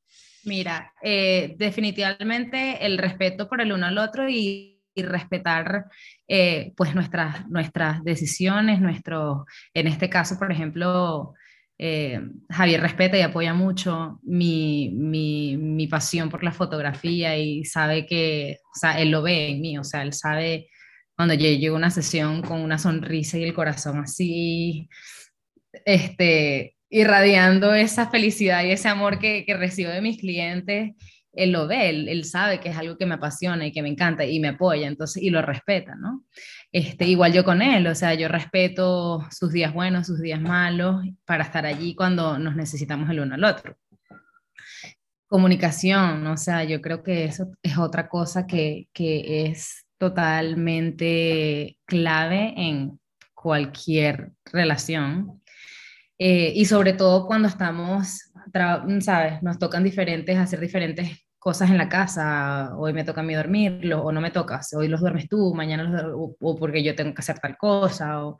Mira, 0.44 0.94
eh, 1.02 1.56
definitivamente 1.58 2.86
el 2.86 2.96
respeto 2.96 3.48
por 3.48 3.60
el 3.60 3.72
uno 3.72 3.86
al 3.86 3.98
otro 3.98 4.28
y, 4.30 4.75
respetar 5.02 5.86
eh, 6.28 6.72
pues 6.76 6.94
nuestras, 6.94 7.48
nuestras 7.48 8.02
decisiones, 8.04 8.80
nuestro, 8.80 9.46
en 9.74 9.86
este 9.86 10.08
caso, 10.08 10.38
por 10.38 10.50
ejemplo, 10.50 11.34
eh, 11.78 12.20
Javier 12.48 12.80
respeta 12.80 13.18
y 13.18 13.22
apoya 13.22 13.52
mucho 13.52 14.18
mi, 14.22 14.90
mi, 14.94 15.56
mi, 15.58 15.86
pasión 15.86 16.30
por 16.30 16.42
la 16.42 16.52
fotografía 16.52 17.36
y 17.36 17.64
sabe 17.64 18.06
que, 18.06 18.58
o 18.74 18.78
sea, 18.78 18.98
él 19.00 19.10
lo 19.10 19.22
ve 19.22 19.48
en 19.50 19.60
mí, 19.60 19.78
o 19.78 19.84
sea, 19.84 20.02
él 20.02 20.14
sabe 20.14 20.68
cuando 21.14 21.34
yo 21.34 21.48
llego 21.50 21.76
a 21.76 21.78
una 21.78 21.90
sesión 21.90 22.42
con 22.42 22.60
una 22.60 22.78
sonrisa 22.78 23.38
y 23.38 23.44
el 23.44 23.54
corazón 23.54 24.00
así, 24.00 24.88
este, 25.84 26.76
irradiando 26.88 27.74
esa 27.74 28.08
felicidad 28.10 28.64
y 28.64 28.70
ese 28.70 28.88
amor 28.88 29.18
que, 29.18 29.44
que 29.44 29.56
recibo 29.56 29.90
de 29.90 30.00
mis 30.00 30.18
clientes, 30.18 30.94
él 31.36 31.52
lo 31.52 31.66
ve, 31.66 31.90
él, 31.90 32.08
él, 32.08 32.24
sabe 32.24 32.60
que 32.60 32.70
es 32.70 32.76
algo 32.76 32.96
que 32.96 33.06
me 33.06 33.14
apasiona 33.14 33.66
y 33.66 33.72
que 33.72 33.82
me 33.82 33.88
encanta 33.88 34.24
y 34.24 34.40
me 34.40 34.48
apoya, 34.48 34.88
entonces, 34.88 35.22
y 35.22 35.30
lo 35.30 35.42
respeta, 35.42 35.94
¿no? 35.94 36.24
Este, 36.72 37.06
igual 37.06 37.32
yo 37.32 37.44
con 37.44 37.62
él, 37.62 37.86
o 37.86 37.94
sea, 37.94 38.14
yo 38.14 38.28
respeto 38.28 39.26
sus 39.30 39.52
días 39.52 39.72
buenos, 39.72 40.06
sus 40.06 40.20
días 40.20 40.40
malos, 40.40 41.04
para 41.24 41.44
estar 41.44 41.64
allí 41.66 41.94
cuando 41.94 42.38
nos 42.38 42.56
necesitamos 42.56 43.08
el 43.10 43.20
uno 43.20 43.34
al 43.34 43.44
otro. 43.44 43.76
Comunicación, 45.28 46.26
o 46.26 46.36
sea, 46.36 46.64
yo 46.64 46.80
creo 46.80 47.02
que 47.02 47.24
eso 47.24 47.50
es 47.62 47.78
otra 47.78 48.08
cosa 48.08 48.46
que, 48.46 48.88
que 48.92 49.46
es 49.46 49.86
totalmente 49.98 51.78
clave 51.86 52.54
en 52.56 52.98
cualquier 53.34 54.32
relación. 54.44 55.42
Eh, 56.18 56.52
y 56.54 56.64
sobre 56.64 56.94
todo 56.94 57.26
cuando 57.26 57.48
estamos, 57.48 58.32
¿sabes? 59.00 59.42
Nos 59.42 59.58
tocan 59.58 59.84
diferentes, 59.84 60.36
hacer 60.36 60.60
diferentes 60.60 61.25
cosas 61.46 61.70
en 61.70 61.78
la 61.78 61.88
casa, 61.88 62.76
hoy 62.76 62.92
me 62.92 63.04
toca 63.04 63.20
a 63.20 63.24
mí 63.24 63.32
dormirlo, 63.32 64.02
o 64.02 64.10
no 64.10 64.20
me 64.20 64.32
tocas, 64.32 64.74
hoy 64.74 64.88
los 64.88 65.00
duermes 65.00 65.28
tú, 65.28 65.54
mañana 65.54 65.84
los 65.84 66.34
o, 66.40 66.56
porque 66.56 66.82
yo 66.82 66.96
tengo 66.96 67.14
que 67.14 67.20
hacer 67.20 67.38
tal 67.38 67.56
cosa, 67.56 68.26
o 68.26 68.38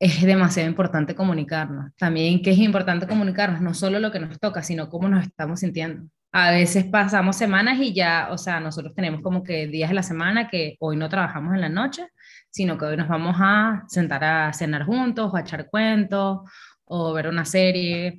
es 0.00 0.22
demasiado 0.22 0.68
importante 0.68 1.14
comunicarnos. 1.14 1.94
También 1.96 2.42
que 2.42 2.50
es 2.50 2.58
importante 2.58 3.06
comunicarnos, 3.06 3.60
no 3.60 3.74
solo 3.74 4.00
lo 4.00 4.10
que 4.10 4.18
nos 4.18 4.40
toca, 4.40 4.64
sino 4.64 4.88
cómo 4.88 5.08
nos 5.08 5.24
estamos 5.24 5.60
sintiendo. 5.60 6.08
A 6.32 6.50
veces 6.50 6.86
pasamos 6.86 7.36
semanas 7.36 7.78
y 7.78 7.94
ya, 7.94 8.26
o 8.32 8.38
sea, 8.38 8.58
nosotros 8.58 8.92
tenemos 8.92 9.20
como 9.20 9.44
que 9.44 9.68
días 9.68 9.90
de 9.90 9.94
la 9.94 10.02
semana 10.02 10.48
que 10.48 10.74
hoy 10.80 10.96
no 10.96 11.08
trabajamos 11.08 11.54
en 11.54 11.60
la 11.60 11.68
noche, 11.68 12.08
sino 12.50 12.76
que 12.76 12.86
hoy 12.86 12.96
nos 12.96 13.06
vamos 13.06 13.36
a 13.38 13.84
sentar 13.86 14.24
a 14.24 14.52
cenar 14.52 14.82
juntos, 14.82 15.30
o 15.32 15.36
a 15.36 15.42
echar 15.42 15.68
cuentos, 15.70 16.40
o 16.86 17.12
ver 17.12 17.28
una 17.28 17.44
serie, 17.44 18.18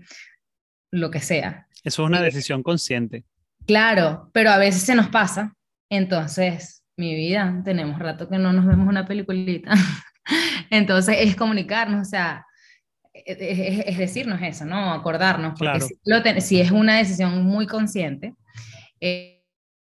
lo 0.91 1.11
que 1.11 1.19
sea. 1.19 1.67
Eso 1.83 2.03
es 2.03 2.07
una 2.07 2.21
decisión 2.21 2.63
consciente. 2.63 3.25
Claro, 3.67 4.29
pero 4.33 4.49
a 4.49 4.57
veces 4.57 4.81
se 4.83 4.95
nos 4.95 5.09
pasa. 5.09 5.53
Entonces, 5.89 6.83
mi 6.97 7.15
vida, 7.15 7.61
tenemos 7.63 7.99
rato 7.99 8.27
que 8.27 8.37
no 8.37 8.53
nos 8.53 8.65
vemos 8.65 8.87
una 8.87 9.05
peliculita. 9.05 9.71
Entonces, 10.71 11.17
es 11.19 11.35
comunicarnos, 11.35 12.07
o 12.07 12.09
sea, 12.09 12.45
es, 13.13 13.97
decirnos 13.97 14.41
eso, 14.41 14.65
¿no? 14.65 14.93
Acordarnos. 14.93 15.59
Porque 15.59 16.41
si, 16.41 16.61
es 16.61 16.71
una 16.71 16.97
decisión 16.97 17.43
muy 17.43 17.67
consciente, 17.67 18.35
eh, 19.01 19.43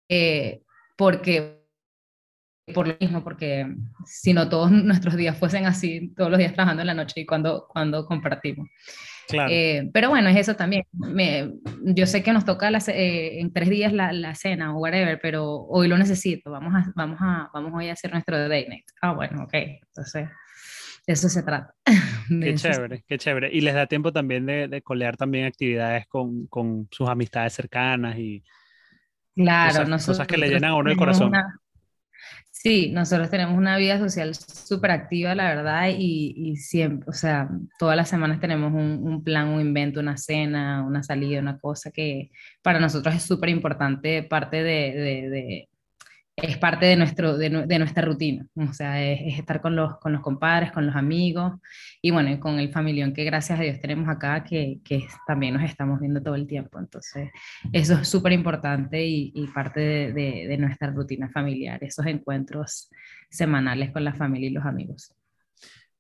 eh, 0.09 0.62
porque 0.97 1.56
por 2.75 2.88
lo 2.88 2.97
mismo, 2.99 3.23
porque 3.23 3.66
si 4.04 4.33
no 4.33 4.49
todos 4.49 4.71
nuestros 4.71 5.14
días 5.16 5.38
fuesen 5.38 5.66
así, 5.66 6.12
todos 6.16 6.30
los 6.30 6.38
días 6.38 6.52
trabajando 6.52 6.83
en 6.83 6.88
la 6.88 6.95
noche 6.95 7.21
y 7.21 7.26
cuando, 7.26 7.66
cuando 7.68 8.04
compartimos. 8.06 8.68
Eh, 9.50 9.90
pero 9.92 10.11
bueno, 10.11 10.28
es 10.28 10.37
eso 10.37 10.54
también. 10.54 10.85
Me, 10.92 11.52
yo 11.83 12.06
sé 12.06 12.23
que 12.23 12.33
nos 12.33 12.45
toca 12.45 12.71
eh, 12.71 13.40
en 13.40 13.52
tres 13.52 13.68
días 13.68 13.92
la, 13.92 14.12
la, 14.12 14.35
cena 14.35 14.75
o 14.75 14.78
whatever, 14.78 15.18
pero 15.21 15.62
hoy 15.68 15.88
lo 15.88 15.99
necesito. 15.99 16.50
Vamos 16.50 16.75
a, 16.75 16.92
vamos 16.95 17.18
a, 17.21 17.50
vamos 17.52 17.73
hoy 17.75 17.88
a 17.88 17.92
hacer 17.92 18.12
nuestro 18.12 18.38
date 18.38 18.68
night. 18.68 18.87
Ah, 19.00 19.12
bueno, 19.12 19.45
ok. 19.45 19.54
Entonces, 19.54 20.28
de 21.06 21.12
eso 21.12 21.28
se 21.28 21.42
trata. 21.42 21.75
Qué 22.28 22.54
chévere, 22.54 23.04
qué 23.06 23.18
chévere. 23.18 23.50
Y 23.52 23.61
les 23.61 23.75
da 23.75 23.87
tiempo 23.87 24.12
también 24.12 24.47
de, 24.47 24.68
de 24.68 24.83
colear 24.83 25.16
también 25.16 25.47
actividades 25.47 26.06
con, 26.09 26.47
con, 26.49 26.88
sus 26.90 27.09
amistades 27.09 27.52
cercanas 27.52 28.18
y 28.18 28.42
claro, 29.35 29.85
cosas, 29.85 30.06
cosas 30.06 30.26
que 30.26 30.37
le 30.37 30.49
llenan 30.49 30.73
a 30.73 30.75
uno 30.75 30.90
el 30.90 30.97
corazón. 30.97 31.33
Sí, 32.66 32.90
nosotros 32.90 33.30
tenemos 33.30 33.56
una 33.56 33.76
vida 33.76 33.96
social 34.00 34.35
súper 34.35 34.90
activa, 34.90 35.37
la 35.37 35.44
verdad, 35.54 35.88
y, 35.96 36.35
y, 36.37 36.56
siempre, 36.56 37.08
o 37.08 37.12
sea, 37.12 37.49
todas 37.78 37.94
las 37.96 38.08
semanas 38.08 38.40
tenemos 38.40 38.73
un, 38.73 39.23
plan, 39.23 39.46
un 39.50 39.61
invento, 39.61 40.00
una 40.00 40.16
cena, 40.16 40.82
una 40.85 41.04
salida, 41.04 41.38
una 41.38 41.61
cosa 41.61 41.92
que 41.92 42.32
para 42.62 42.80
nosotros 42.80 43.14
es 43.14 43.23
súper 43.23 43.50
importante, 43.50 44.25
parte 44.25 44.64
de, 44.64 45.68
es 46.36 46.58
parte 46.58 46.84
de, 46.84 46.96
nuestro, 46.96 47.38
de, 47.38 47.78
nuestra 47.78 48.04
rutina, 48.04 48.46
o 48.56 48.72
sea, 48.74 49.02
es, 49.02 49.38
estar 49.38 49.62
con 49.62 49.74
los, 49.74 49.98
con 49.98 50.12
los 50.12 50.20
compadres, 50.20 50.70
con 50.70 50.84
los 50.84 50.94
amigos 50.94 51.54
y 52.02 52.10
bueno, 52.10 52.38
con 52.38 52.58
el 52.58 52.70
familión 52.70 53.14
que 53.14 53.24
gracias 53.24 53.58
a 53.58 53.62
Dios 53.62 53.80
tenemos 53.80 54.06
acá, 54.06 54.44
que, 54.44 54.78
que 54.84 55.06
también 55.26 55.54
nos 55.54 55.62
estamos 55.62 55.98
viendo 55.98 56.22
todo 56.22 56.34
el 56.34 56.46
tiempo. 56.46 56.78
Entonces, 56.78 57.30
eso 57.72 57.94
es 57.94 58.08
súper 58.08 58.32
importante 58.32 59.02
y, 59.02 59.32
parte 59.54 60.12
de, 60.12 60.56
nuestra 60.58 60.90
rutina 60.90 61.30
familiar, 61.30 61.82
esos 61.82 62.04
encuentros 62.04 62.90
semanales 63.30 63.90
con 63.90 64.04
la 64.04 64.12
familia 64.12 64.50
y 64.50 64.52
los 64.52 64.66
amigos. 64.66 65.14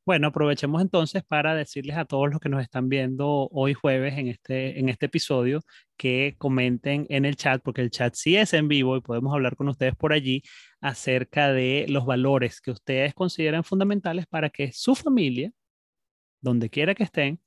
Bueno, 0.06 0.28
aprovechemos 0.28 0.80
entonces 0.82 1.24
para 1.24 1.56
decirles 1.56 1.96
a 1.96 2.04
todos 2.04 2.30
los 2.30 2.38
que 2.38 2.48
nos 2.48 2.62
están 2.62 2.88
viendo 2.88 3.48
hoy 3.50 3.74
jueves 3.74 4.16
en 4.16 4.28
este, 4.28 4.78
en 4.78 4.88
este 4.88 5.06
episodio 5.06 5.62
que 5.96 6.36
comenten 6.38 7.06
en 7.08 7.24
el 7.24 7.34
chat, 7.34 7.60
porque 7.60 7.80
el 7.82 7.90
chat 7.90 8.14
sí 8.14 8.36
es 8.36 8.52
en 8.54 8.68
vivo 8.68 8.96
y 8.96 9.00
podemos 9.00 9.34
hablar 9.34 9.56
con 9.56 9.68
ustedes 9.68 9.96
por 9.96 10.12
allí 10.12 10.42
acerca 10.80 11.52
de 11.52 11.86
los 11.88 12.06
valores 12.06 12.60
que 12.60 12.70
ustedes 12.70 13.14
consideran 13.14 13.64
fundamentales 13.64 14.26
para 14.28 14.48
que 14.48 14.70
su 14.72 14.94
familia, 14.94 15.50
donde 16.40 16.70
quiera 16.70 16.94
que 16.94 17.04
estén, 17.04 17.40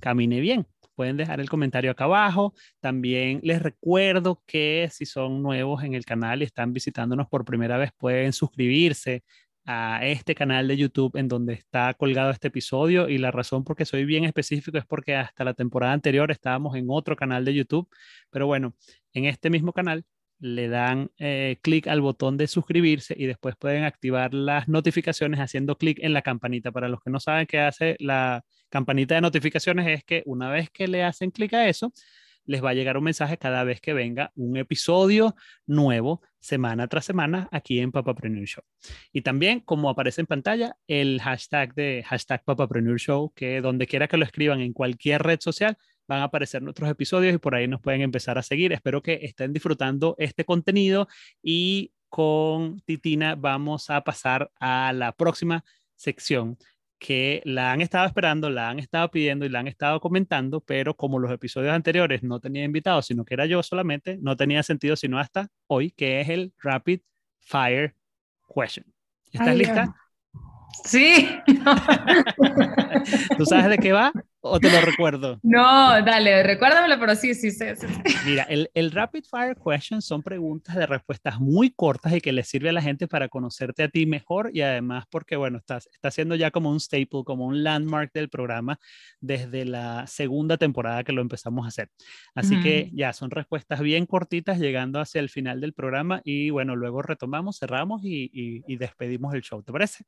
camine 0.00 0.40
bien. 0.40 0.66
Pueden 0.94 1.16
dejar 1.16 1.40
el 1.40 1.48
comentario 1.50 1.90
acá 1.92 2.04
abajo. 2.04 2.54
También 2.80 3.40
les 3.44 3.62
recuerdo 3.62 4.42
que 4.46 4.88
si 4.92 5.06
son 5.06 5.42
nuevos 5.42 5.84
en 5.84 5.94
el 5.94 6.04
canal 6.04 6.42
y 6.42 6.44
están 6.46 6.72
visitándonos 6.72 7.28
por 7.28 7.44
primera 7.44 7.78
vez, 7.78 7.92
pueden 7.96 8.32
suscribirse, 8.32 9.24
a 9.70 10.00
este 10.06 10.34
canal 10.34 10.66
de 10.66 10.78
YouTube 10.78 11.14
en 11.16 11.28
donde 11.28 11.52
está 11.52 11.92
colgado 11.92 12.30
este 12.30 12.48
episodio 12.48 13.06
y 13.06 13.18
la 13.18 13.30
razón 13.30 13.64
por 13.64 13.76
qué 13.76 13.84
soy 13.84 14.06
bien 14.06 14.24
específico 14.24 14.78
es 14.78 14.86
porque 14.86 15.14
hasta 15.14 15.44
la 15.44 15.52
temporada 15.52 15.92
anterior 15.92 16.30
estábamos 16.30 16.74
en 16.74 16.86
otro 16.88 17.14
canal 17.16 17.44
de 17.44 17.52
YouTube, 17.52 17.86
pero 18.30 18.46
bueno, 18.46 18.74
en 19.12 19.26
este 19.26 19.50
mismo 19.50 19.74
canal 19.74 20.06
le 20.38 20.68
dan 20.68 21.10
eh, 21.18 21.58
clic 21.60 21.86
al 21.86 22.00
botón 22.00 22.38
de 22.38 22.46
suscribirse 22.46 23.14
y 23.18 23.26
después 23.26 23.56
pueden 23.56 23.84
activar 23.84 24.32
las 24.32 24.68
notificaciones 24.68 25.38
haciendo 25.38 25.76
clic 25.76 25.98
en 26.00 26.14
la 26.14 26.22
campanita. 26.22 26.72
Para 26.72 26.88
los 26.88 27.00
que 27.02 27.10
no 27.10 27.20
saben 27.20 27.46
qué 27.46 27.60
hace 27.60 27.96
la 27.98 28.44
campanita 28.70 29.16
de 29.16 29.20
notificaciones 29.20 29.86
es 29.86 30.02
que 30.04 30.22
una 30.24 30.50
vez 30.50 30.70
que 30.70 30.88
le 30.88 31.04
hacen 31.04 31.30
clic 31.30 31.52
a 31.52 31.68
eso, 31.68 31.92
les 32.48 32.64
va 32.64 32.70
a 32.70 32.74
llegar 32.74 32.96
un 32.96 33.04
mensaje 33.04 33.36
cada 33.36 33.62
vez 33.62 33.80
que 33.80 33.92
venga 33.92 34.32
un 34.34 34.56
episodio 34.56 35.36
nuevo 35.66 36.22
semana 36.40 36.88
tras 36.88 37.04
semana 37.04 37.48
aquí 37.52 37.78
en 37.78 37.92
Papapreneur 37.92 38.46
Show. 38.46 38.64
Y 39.12 39.20
también, 39.20 39.60
como 39.60 39.90
aparece 39.90 40.22
en 40.22 40.26
pantalla, 40.26 40.76
el 40.86 41.20
hashtag 41.20 41.74
de 41.74 42.02
hashtag 42.06 42.42
Papapreneur 42.44 42.98
Show, 42.98 43.32
que 43.34 43.60
donde 43.60 43.86
quiera 43.86 44.08
que 44.08 44.16
lo 44.16 44.24
escriban 44.24 44.60
en 44.60 44.72
cualquier 44.72 45.22
red 45.22 45.38
social, 45.40 45.76
van 46.08 46.20
a 46.20 46.24
aparecer 46.24 46.62
nuestros 46.62 46.88
episodios 46.88 47.34
y 47.34 47.38
por 47.38 47.54
ahí 47.54 47.68
nos 47.68 47.82
pueden 47.82 48.00
empezar 48.00 48.38
a 48.38 48.42
seguir. 48.42 48.72
Espero 48.72 49.02
que 49.02 49.20
estén 49.22 49.52
disfrutando 49.52 50.14
este 50.18 50.46
contenido 50.46 51.06
y 51.42 51.92
con 52.08 52.80
Titina 52.80 53.34
vamos 53.34 53.90
a 53.90 54.02
pasar 54.02 54.50
a 54.58 54.94
la 54.94 55.12
próxima 55.12 55.64
sección 55.96 56.56
que 56.98 57.42
la 57.44 57.72
han 57.72 57.80
estado 57.80 58.06
esperando, 58.06 58.50
la 58.50 58.70
han 58.70 58.78
estado 58.78 59.10
pidiendo 59.10 59.46
y 59.46 59.48
la 59.48 59.60
han 59.60 59.68
estado 59.68 60.00
comentando, 60.00 60.60
pero 60.60 60.94
como 60.94 61.18
los 61.18 61.30
episodios 61.30 61.72
anteriores 61.72 62.22
no 62.22 62.40
tenía 62.40 62.64
invitados, 62.64 63.06
sino 63.06 63.24
que 63.24 63.34
era 63.34 63.46
yo 63.46 63.62
solamente, 63.62 64.18
no 64.20 64.36
tenía 64.36 64.62
sentido 64.62 64.96
sino 64.96 65.18
hasta 65.18 65.48
hoy, 65.66 65.92
que 65.92 66.20
es 66.20 66.28
el 66.28 66.52
Rapid 66.58 67.00
Fire 67.40 67.94
Question. 68.54 68.86
¿Estás 69.32 69.56
lista? 69.56 69.94
Sí. 70.84 71.28
¿Tú 73.36 73.46
sabes 73.46 73.68
de 73.68 73.78
qué 73.78 73.92
va? 73.92 74.12
¿O 74.50 74.60
te 74.60 74.70
lo 74.70 74.80
recuerdo? 74.80 75.40
No, 75.48 76.02
dale, 76.02 76.42
recuérdamelo, 76.42 76.98
pero 77.00 77.14
sí, 77.14 77.34
sí, 77.34 77.50
sí. 77.50 77.64
Mira, 78.26 78.44
el, 78.44 78.70
el, 78.74 78.90
Rapid 78.90 79.24
Fire 79.24 79.56
Questions 79.56 80.04
son 80.04 80.22
preguntas 80.22 80.76
de 80.76 80.86
respuestas 80.86 81.40
muy 81.40 81.70
cortas 81.70 82.12
y 82.12 82.20
que 82.20 82.32
les 82.32 82.48
sirve 82.48 82.68
a 82.68 82.72
la 82.72 82.82
gente 82.82 83.08
para 83.08 83.28
conocerte 83.28 83.82
a 83.82 83.88
ti 83.88 84.06
mejor 84.06 84.50
y 84.52 84.60
además 84.60 85.04
porque, 85.10 85.36
bueno, 85.36 85.58
estás, 85.58 85.88
está 85.92 86.10
siendo 86.10 86.34
ya 86.34 86.50
como 86.50 86.70
un 86.70 86.80
staple, 86.80 87.24
como 87.24 87.46
un 87.46 87.62
landmark 87.62 88.12
del 88.12 88.28
programa 88.28 88.78
desde 89.20 89.64
la 89.64 90.06
segunda 90.06 90.56
temporada 90.56 91.02
que 91.02 91.12
lo 91.12 91.22
empezamos 91.22 91.64
a 91.64 91.68
hacer. 91.68 91.88
Así 92.34 92.60
que 92.60 92.90
ya 92.92 93.12
son 93.12 93.30
respuestas 93.30 93.80
bien 93.80 94.06
cortitas 94.06 94.58
llegando 94.58 95.00
hacia 95.00 95.20
el 95.20 95.28
final 95.28 95.60
del 95.60 95.72
programa 95.72 96.20
y, 96.24 96.50
bueno, 96.50 96.76
luego 96.76 97.02
retomamos, 97.02 97.58
cerramos 97.58 98.04
y, 98.04 98.30
y, 98.32 98.62
y 98.66 98.76
despedimos 98.76 99.34
el 99.34 99.42
show. 99.42 99.62
¿Te 99.62 99.72
parece? 99.72 100.04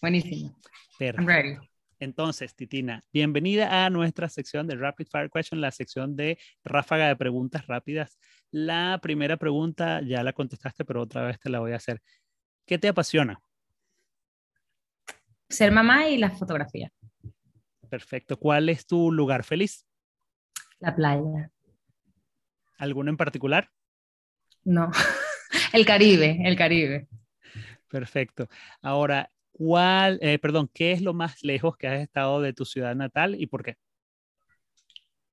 Buenísimo. 0.00 0.56
Perfecto. 0.98 1.71
Entonces, 2.02 2.56
Titina, 2.56 3.04
bienvenida 3.12 3.84
a 3.84 3.88
nuestra 3.88 4.28
sección 4.28 4.66
de 4.66 4.74
Rapid 4.74 5.06
Fire 5.06 5.30
Question, 5.30 5.60
la 5.60 5.70
sección 5.70 6.16
de 6.16 6.36
ráfaga 6.64 7.06
de 7.06 7.14
preguntas 7.14 7.68
rápidas. 7.68 8.18
La 8.50 8.98
primera 9.00 9.36
pregunta 9.36 10.00
ya 10.02 10.24
la 10.24 10.32
contestaste, 10.32 10.84
pero 10.84 11.02
otra 11.02 11.22
vez 11.22 11.38
te 11.38 11.48
la 11.48 11.60
voy 11.60 11.70
a 11.70 11.76
hacer. 11.76 12.02
¿Qué 12.66 12.76
te 12.76 12.88
apasiona? 12.88 13.38
Ser 15.48 15.70
mamá 15.70 16.08
y 16.08 16.18
la 16.18 16.30
fotografía. 16.30 16.90
Perfecto. 17.88 18.36
¿Cuál 18.36 18.68
es 18.68 18.84
tu 18.84 19.12
lugar 19.12 19.44
feliz? 19.44 19.86
La 20.80 20.96
playa. 20.96 21.52
¿Alguno 22.78 23.10
en 23.10 23.16
particular? 23.16 23.70
No. 24.64 24.90
El 25.72 25.86
Caribe, 25.86 26.40
el 26.44 26.56
Caribe. 26.56 27.06
Perfecto. 27.88 28.48
Ahora, 28.80 29.30
¿Cuál, 29.64 30.18
eh, 30.22 30.40
perdón, 30.40 30.68
qué 30.74 30.90
es 30.90 31.02
lo 31.02 31.14
más 31.14 31.44
lejos 31.44 31.76
que 31.76 31.86
has 31.86 32.00
estado 32.00 32.40
de 32.40 32.52
tu 32.52 32.64
ciudad 32.64 32.96
natal 32.96 33.36
y 33.38 33.46
por 33.46 33.62
qué? 33.62 33.76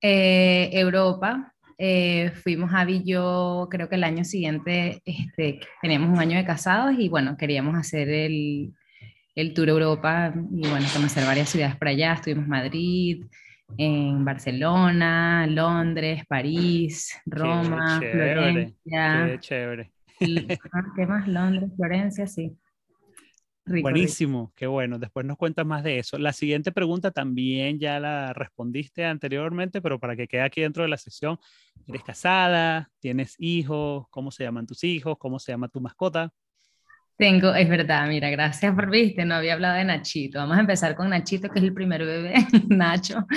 Eh, 0.01 0.69
Europa. 0.71 1.55
Eh, 1.79 2.29
fuimos 2.43 2.71
a 2.75 2.85
Villo, 2.85 3.67
creo 3.71 3.89
que 3.89 3.95
el 3.95 4.03
año 4.03 4.23
siguiente 4.23 5.01
este, 5.03 5.61
teníamos 5.81 6.09
un 6.09 6.19
año 6.19 6.37
de 6.37 6.45
casados 6.45 6.93
y 6.99 7.09
bueno, 7.09 7.37
queríamos 7.37 7.75
hacer 7.75 8.07
el, 8.07 8.71
el 9.33 9.53
tour 9.55 9.69
Europa 9.69 10.31
y 10.51 10.67
bueno, 10.67 10.85
conocer 10.93 11.25
varias 11.25 11.49
ciudades 11.49 11.75
por 11.77 11.87
allá. 11.87 12.13
Estuvimos 12.13 12.43
en 12.43 12.49
Madrid, 12.49 13.25
en 13.79 14.23
Barcelona, 14.23 15.47
Londres, 15.47 16.23
París, 16.27 17.19
Roma, 17.25 17.99
Florencia. 17.99 19.25
Qué 19.25 19.37
chévere. 19.39 19.91
¿Qué 20.19 21.05
más? 21.07 21.27
Londres, 21.27 21.71
Florencia, 21.75 22.27
sí. 22.27 22.55
Buenísimo, 23.81 24.51
qué 24.55 24.67
bueno. 24.67 24.99
Después 24.99 25.25
nos 25.25 25.37
cuentas 25.37 25.65
más 25.65 25.83
de 25.83 25.99
eso. 25.99 26.17
La 26.17 26.33
siguiente 26.33 26.71
pregunta 26.71 27.11
también 27.11 27.79
ya 27.79 27.99
la 27.99 28.33
respondiste 28.33 29.05
anteriormente, 29.05 29.81
pero 29.81 29.99
para 29.99 30.15
que 30.15 30.27
quede 30.27 30.41
aquí 30.41 30.61
dentro 30.61 30.83
de 30.83 30.89
la 30.89 30.97
sesión, 30.97 31.39
¿eres 31.87 32.03
casada? 32.03 32.91
¿Tienes 32.99 33.35
hijos? 33.37 34.07
¿Cómo 34.09 34.31
se 34.31 34.43
llaman 34.43 34.65
tus 34.67 34.83
hijos? 34.83 35.17
¿Cómo 35.17 35.39
se 35.39 35.51
llama 35.51 35.67
tu 35.67 35.81
mascota? 35.81 36.33
Tengo, 37.19 37.53
es 37.53 37.67
verdad, 37.67 38.07
mira, 38.07 38.29
gracias 38.29 38.73
por 38.73 38.89
viste, 38.89 39.25
no 39.25 39.35
había 39.35 39.51
hablado 39.51 39.75
de 39.75 39.83
Nachito. 39.83 40.39
Vamos 40.39 40.55
a 40.55 40.61
empezar 40.61 40.95
con 40.95 41.09
Nachito, 41.09 41.49
que 41.49 41.59
es 41.59 41.65
el 41.65 41.73
primer 41.73 42.05
bebé, 42.05 42.33
Nacho. 42.69 43.27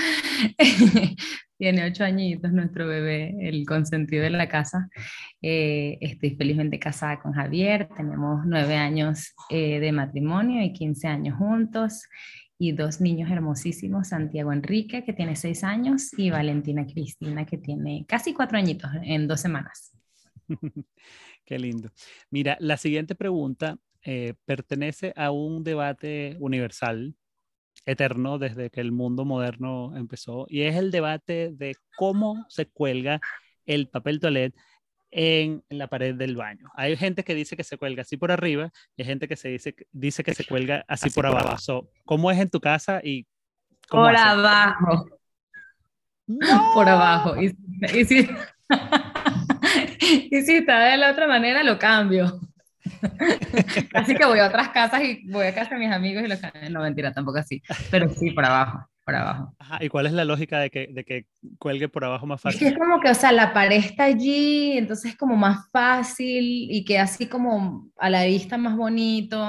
Tiene 1.59 1.85
ocho 1.87 2.05
añitos 2.05 2.53
nuestro 2.53 2.87
bebé, 2.87 3.35
el 3.41 3.67
consentido 3.67 4.23
de 4.23 4.31
la 4.31 4.49
casa. 4.49 4.89
Eh, 5.43 5.99
estoy 6.01 6.37
felizmente 6.37 6.79
casada 6.79 7.21
con 7.21 7.33
Javier, 7.33 7.89
tenemos 7.97 8.47
nueve 8.47 8.77
años 8.77 9.35
eh, 9.51 9.81
de 9.81 9.91
matrimonio 9.91 10.63
y 10.63 10.73
quince 10.73 11.09
años 11.09 11.37
juntos 11.37 12.05
y 12.61 12.71
dos 12.71 13.01
niños 13.01 13.33
hermosísimos, 13.33 14.11
Santiago 14.11 14.53
Enrique, 14.53 15.03
que 15.03 15.13
tiene 15.13 15.35
seis 15.35 15.65
años, 15.65 16.17
y 16.17 16.31
Valentina 16.31 16.87
Cristina, 16.87 17.45
que 17.45 17.59
tiene 17.59 18.05
casi 18.07 18.33
cuatro 18.33 18.59
añitos 18.59 18.93
en 19.03 19.27
dos 19.27 19.41
semanas. 19.41 19.91
Qué 21.53 21.59
lindo. 21.59 21.91
Mira, 22.31 22.57
la 22.61 22.79
siguiente 22.79 23.15
pregunta 23.15 23.77
eh, 24.05 24.33
pertenece 24.47 25.13
a 25.17 25.33
un 25.33 25.63
debate 25.63 26.39
universal, 26.41 27.15
eterno, 27.85 28.39
desde 28.39 28.71
que 28.71 28.81
el 28.81 28.91
mundo 28.91 29.27
moderno 29.27 29.95
empezó, 29.95 30.47
y 30.49 30.63
es 30.63 30.77
el 30.77 30.91
debate 30.91 31.53
de 31.53 31.75
cómo 31.99 32.47
se 32.49 32.71
cuelga 32.71 33.21
el 33.67 33.87
papel 33.91 34.19
toilet 34.19 34.55
en, 35.11 35.63
la 35.69 35.89
pared 35.89 36.15
del 36.15 36.37
baño. 36.37 36.71
Hay 36.75 36.97
gente 36.97 37.23
que 37.23 37.35
dice 37.35 37.55
que 37.55 37.65
se 37.65 37.77
cuelga 37.77 38.01
así 38.01 38.17
por 38.17 38.33
arriba 38.33 38.73
y 38.97 39.03
hay 39.03 39.09
gente 39.09 39.29
que 39.29 39.37
se 39.37 39.51
dice, 39.51 39.75
dice 39.91 40.25
que 40.25 40.35
se 40.35 40.47
cuelga 40.47 40.87
así, 40.89 41.11
por, 41.11 41.27
abajo. 41.27 41.91
¿Cómo 42.07 42.31
es 42.31 42.39
en 42.39 42.49
tu 42.49 42.61
casa 42.61 43.03
y 43.05 43.27
por 43.91 44.17
abajo? 44.17 45.07
Por 46.73 46.89
abajo. 46.89 47.37
Y, 47.43 47.55
y 47.95 48.05
si... 48.07 48.27
y 50.31 50.43
si 50.43 50.55
está 50.57 50.85
de 50.85 50.97
la 50.97 51.11
otra 51.11 51.27
manera, 51.27 51.63
lo 51.63 51.79
cambio. 51.79 52.41
así 53.95 54.15
que 54.15 54.25
voy 54.25 54.41
a 54.41 54.49
otras 54.49 54.71
casas 54.71 55.03
y 55.03 55.31
voy 55.31 55.47
a 55.47 55.55
casa 55.55 55.75
de 55.75 55.81
mis 55.81 55.93
amigos 55.93 56.25
y 56.25 56.29
los 56.29 56.41
No, 56.71 56.81
mentira, 56.81 57.13
tampoco 57.13 57.39
así. 57.39 57.63
Pero 57.91 58.09
sí, 58.09 58.33
por 58.33 58.45
abajo, 58.45 58.89
por 59.05 59.15
abajo. 59.15 59.55
¿Y 59.81 59.89
cuál 59.89 60.07
es 60.07 60.13
la 60.13 60.25
lógica 60.25 60.59
de 60.59 60.71
que, 60.71 60.89
de 60.89 61.05
que 61.05 61.27
cuelgue 61.59 61.89
por 61.89 62.05
abajo 62.05 62.27
más 62.27 62.41
fácil? 62.41 62.67
Es, 62.67 62.77
como 62.77 63.01
que, 63.01 63.11
o 63.11 63.15
sea, 63.15 63.33
la 63.33 63.53
pared 63.53 63.77
está 63.77 64.05
allí, 64.05 64.77
entonces 64.77 65.13
es 65.13 65.17
como 65.17 65.37
más 65.37 65.71
fácil 65.71 66.45
y 66.45 66.85
que 66.85 66.99
así 66.99 67.27
como 67.27 67.91
a 67.97 68.11
la 68.11 68.25
vista 68.25 68.59
más 68.59 68.77
bonito. 68.77 69.47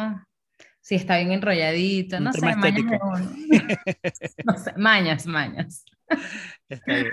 Si 0.81 0.95
está 0.95 1.17
bien 1.17 1.31
enrolladito, 1.31 2.19
no 2.19 2.33
sé, 2.33 2.41
mañas, 2.41 2.73
no 4.45 4.57
sé, 4.57 4.73
mañas, 4.75 5.25
mañas. 5.25 5.85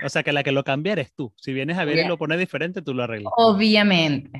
O 0.03 0.09
sea, 0.09 0.23
que 0.23 0.31
la 0.31 0.43
que 0.43 0.51
lo 0.51 0.63
cambia 0.63 0.93
eres 0.93 1.13
tú. 1.13 1.33
Si 1.37 1.53
vienes 1.53 1.77
a 1.77 1.85
ver 1.85 1.99
y 1.99 2.07
lo 2.07 2.17
pones 2.17 2.39
diferente, 2.39 2.81
tú 2.81 2.93
lo 2.93 3.03
arreglas. 3.03 3.33
Obviamente. 3.37 4.31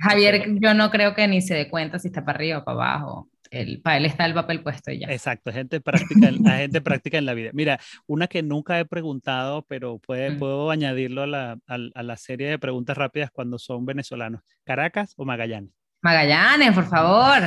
Javier, 0.00 0.46
yo 0.60 0.74
no 0.74 0.90
creo 0.90 1.14
que 1.14 1.28
ni 1.28 1.42
se 1.42 1.54
dé 1.54 1.68
cuenta 1.68 1.98
si 1.98 2.08
está 2.08 2.24
para 2.24 2.36
arriba 2.36 2.58
o 2.58 2.64
para 2.64 2.76
abajo. 2.76 3.28
El, 3.50 3.82
para 3.82 3.96
él 3.96 4.06
está 4.06 4.26
el 4.26 4.34
papel 4.34 4.62
puesto 4.62 4.92
ya. 4.92 5.08
Exacto, 5.08 5.52
gente 5.52 5.80
práctica, 5.80 6.30
la 6.30 6.58
gente 6.58 6.80
práctica 6.80 7.18
en 7.18 7.26
la 7.26 7.34
vida. 7.34 7.50
Mira, 7.52 7.80
una 8.06 8.28
que 8.28 8.44
nunca 8.44 8.78
he 8.78 8.84
preguntado, 8.84 9.66
pero 9.66 9.98
puede, 9.98 10.30
mm. 10.30 10.38
puedo 10.38 10.70
añadirlo 10.70 11.22
a 11.22 11.26
la, 11.26 11.58
a 11.66 12.02
la 12.02 12.16
serie 12.16 12.48
de 12.48 12.58
preguntas 12.60 12.96
rápidas 12.96 13.30
cuando 13.32 13.58
son 13.58 13.84
venezolanos. 13.84 14.42
¿Caracas 14.64 15.14
o 15.16 15.24
Magallanes? 15.24 15.72
Magallanes, 16.02 16.72
por 16.72 16.88
favor. 16.88 17.42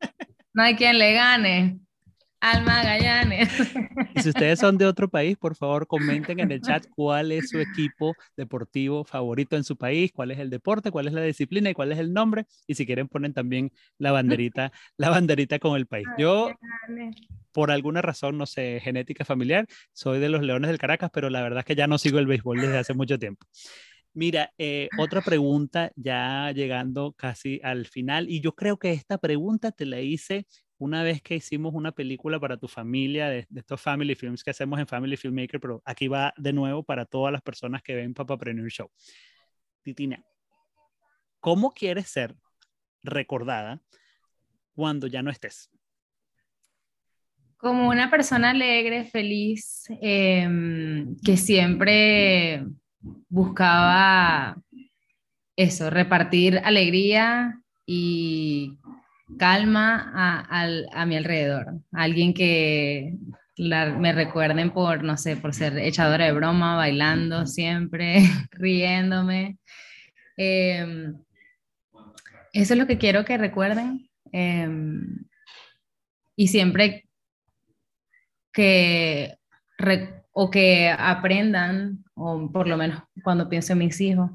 No 0.56 0.62
hay 0.62 0.76
quien 0.76 1.00
le 1.00 1.12
gane. 1.14 1.80
Al 2.44 2.62
Magallanes. 2.62 3.48
Y 4.14 4.20
si 4.20 4.28
ustedes 4.28 4.58
son 4.58 4.76
de 4.76 4.84
otro 4.84 5.08
país, 5.08 5.38
por 5.38 5.56
favor 5.56 5.86
comenten 5.86 6.40
en 6.40 6.52
el 6.52 6.60
chat 6.60 6.84
cuál 6.94 7.32
es 7.32 7.48
su 7.48 7.58
equipo 7.58 8.14
deportivo 8.36 9.02
favorito 9.02 9.56
en 9.56 9.64
su 9.64 9.78
país, 9.78 10.12
cuál 10.12 10.30
es 10.30 10.38
el 10.38 10.50
deporte, 10.50 10.90
cuál 10.90 11.06
es 11.06 11.14
la 11.14 11.22
disciplina 11.22 11.70
y 11.70 11.72
cuál 11.72 11.92
es 11.92 11.98
el 11.98 12.12
nombre. 12.12 12.44
Y 12.66 12.74
si 12.74 12.84
quieren 12.84 13.08
ponen 13.08 13.32
también 13.32 13.72
la 13.96 14.12
banderita, 14.12 14.72
la 14.98 15.08
banderita 15.08 15.58
con 15.58 15.74
el 15.74 15.86
país. 15.86 16.06
Yo, 16.18 16.50
por 17.50 17.70
alguna 17.70 18.02
razón, 18.02 18.36
no 18.36 18.44
sé, 18.44 18.78
genética 18.84 19.24
familiar, 19.24 19.66
soy 19.94 20.18
de 20.18 20.28
los 20.28 20.42
Leones 20.42 20.68
del 20.68 20.78
Caracas, 20.78 21.08
pero 21.14 21.30
la 21.30 21.40
verdad 21.40 21.60
es 21.60 21.64
que 21.64 21.76
ya 21.76 21.86
no 21.86 21.96
sigo 21.96 22.18
el 22.18 22.26
béisbol 22.26 22.60
desde 22.60 22.76
hace 22.76 22.92
mucho 22.92 23.18
tiempo. 23.18 23.46
Mira, 24.12 24.52
eh, 24.58 24.88
otra 24.98 25.22
pregunta 25.22 25.90
ya 25.96 26.52
llegando 26.54 27.14
casi 27.14 27.58
al 27.64 27.86
final, 27.86 28.28
y 28.28 28.40
yo 28.40 28.54
creo 28.54 28.78
que 28.78 28.92
esta 28.92 29.18
pregunta 29.18 29.72
te 29.72 29.86
la 29.86 30.00
hice 30.00 30.46
una 30.84 31.02
vez 31.02 31.22
que 31.22 31.36
hicimos 31.36 31.72
una 31.74 31.92
película 31.92 32.38
para 32.38 32.58
tu 32.58 32.68
familia, 32.68 33.30
de, 33.30 33.46
estos 33.56 33.80
family 33.80 34.14
films 34.14 34.44
que 34.44 34.50
hacemos 34.50 34.78
en 34.78 34.86
Family 34.86 35.16
Filmmaker, 35.16 35.58
pero 35.58 35.82
aquí 35.86 36.08
va 36.08 36.34
de 36.36 36.52
nuevo 36.52 36.82
para 36.82 37.06
todas 37.06 37.32
las 37.32 37.40
personas 37.40 37.82
que 37.82 37.94
ven 37.94 38.12
Papapreneur 38.12 38.70
Show. 38.70 38.90
Titina, 39.82 40.22
¿cómo 41.40 41.72
quieres 41.72 42.08
ser 42.08 42.36
recordada 43.02 43.80
cuando 44.74 45.06
ya 45.06 45.22
no 45.22 45.30
estés? 45.30 45.70
Como 47.56 47.88
una 47.88 48.10
persona 48.10 48.50
alegre, 48.50 49.06
feliz, 49.06 49.86
em, 50.02 51.16
que 51.24 51.38
siempre 51.38 52.62
buscaba 53.30 54.62
eso, 55.56 55.88
repartir 55.88 56.58
alegría 56.58 57.58
y 57.86 58.76
calma 59.38 60.46
a, 60.52 61.06
mi 61.06 61.16
alrededor. 61.16 61.80
Alguien 61.92 62.34
que 62.34 63.16
me 63.56 64.12
recuerden 64.12 64.70
por, 64.70 65.04
no 65.04 65.16
sé, 65.16 65.36
por 65.36 65.54
ser 65.54 65.78
echadora 65.78 66.26
de 66.26 66.32
broma, 66.32 66.76
bailando 66.76 67.46
siempre, 67.46 68.18
riéndome. 68.52 69.58
Em, 70.36 71.14
eso 72.52 72.74
es 72.74 72.78
lo 72.78 72.86
que 72.86 72.98
quiero 72.98 73.24
que 73.24 73.38
recuerden. 73.38 74.08
Em, 74.32 75.24
y 76.36 76.48
siempre 76.48 77.08
que, 78.52 79.36
o 80.32 80.50
que 80.50 80.90
aprendan, 80.90 82.04
o 82.14 82.50
por 82.52 82.66
lo 82.68 82.76
menos 82.76 83.02
cuando 83.22 83.48
pienso 83.48 83.72
en 83.72 83.78
mis 83.80 84.00
hijos, 84.00 84.30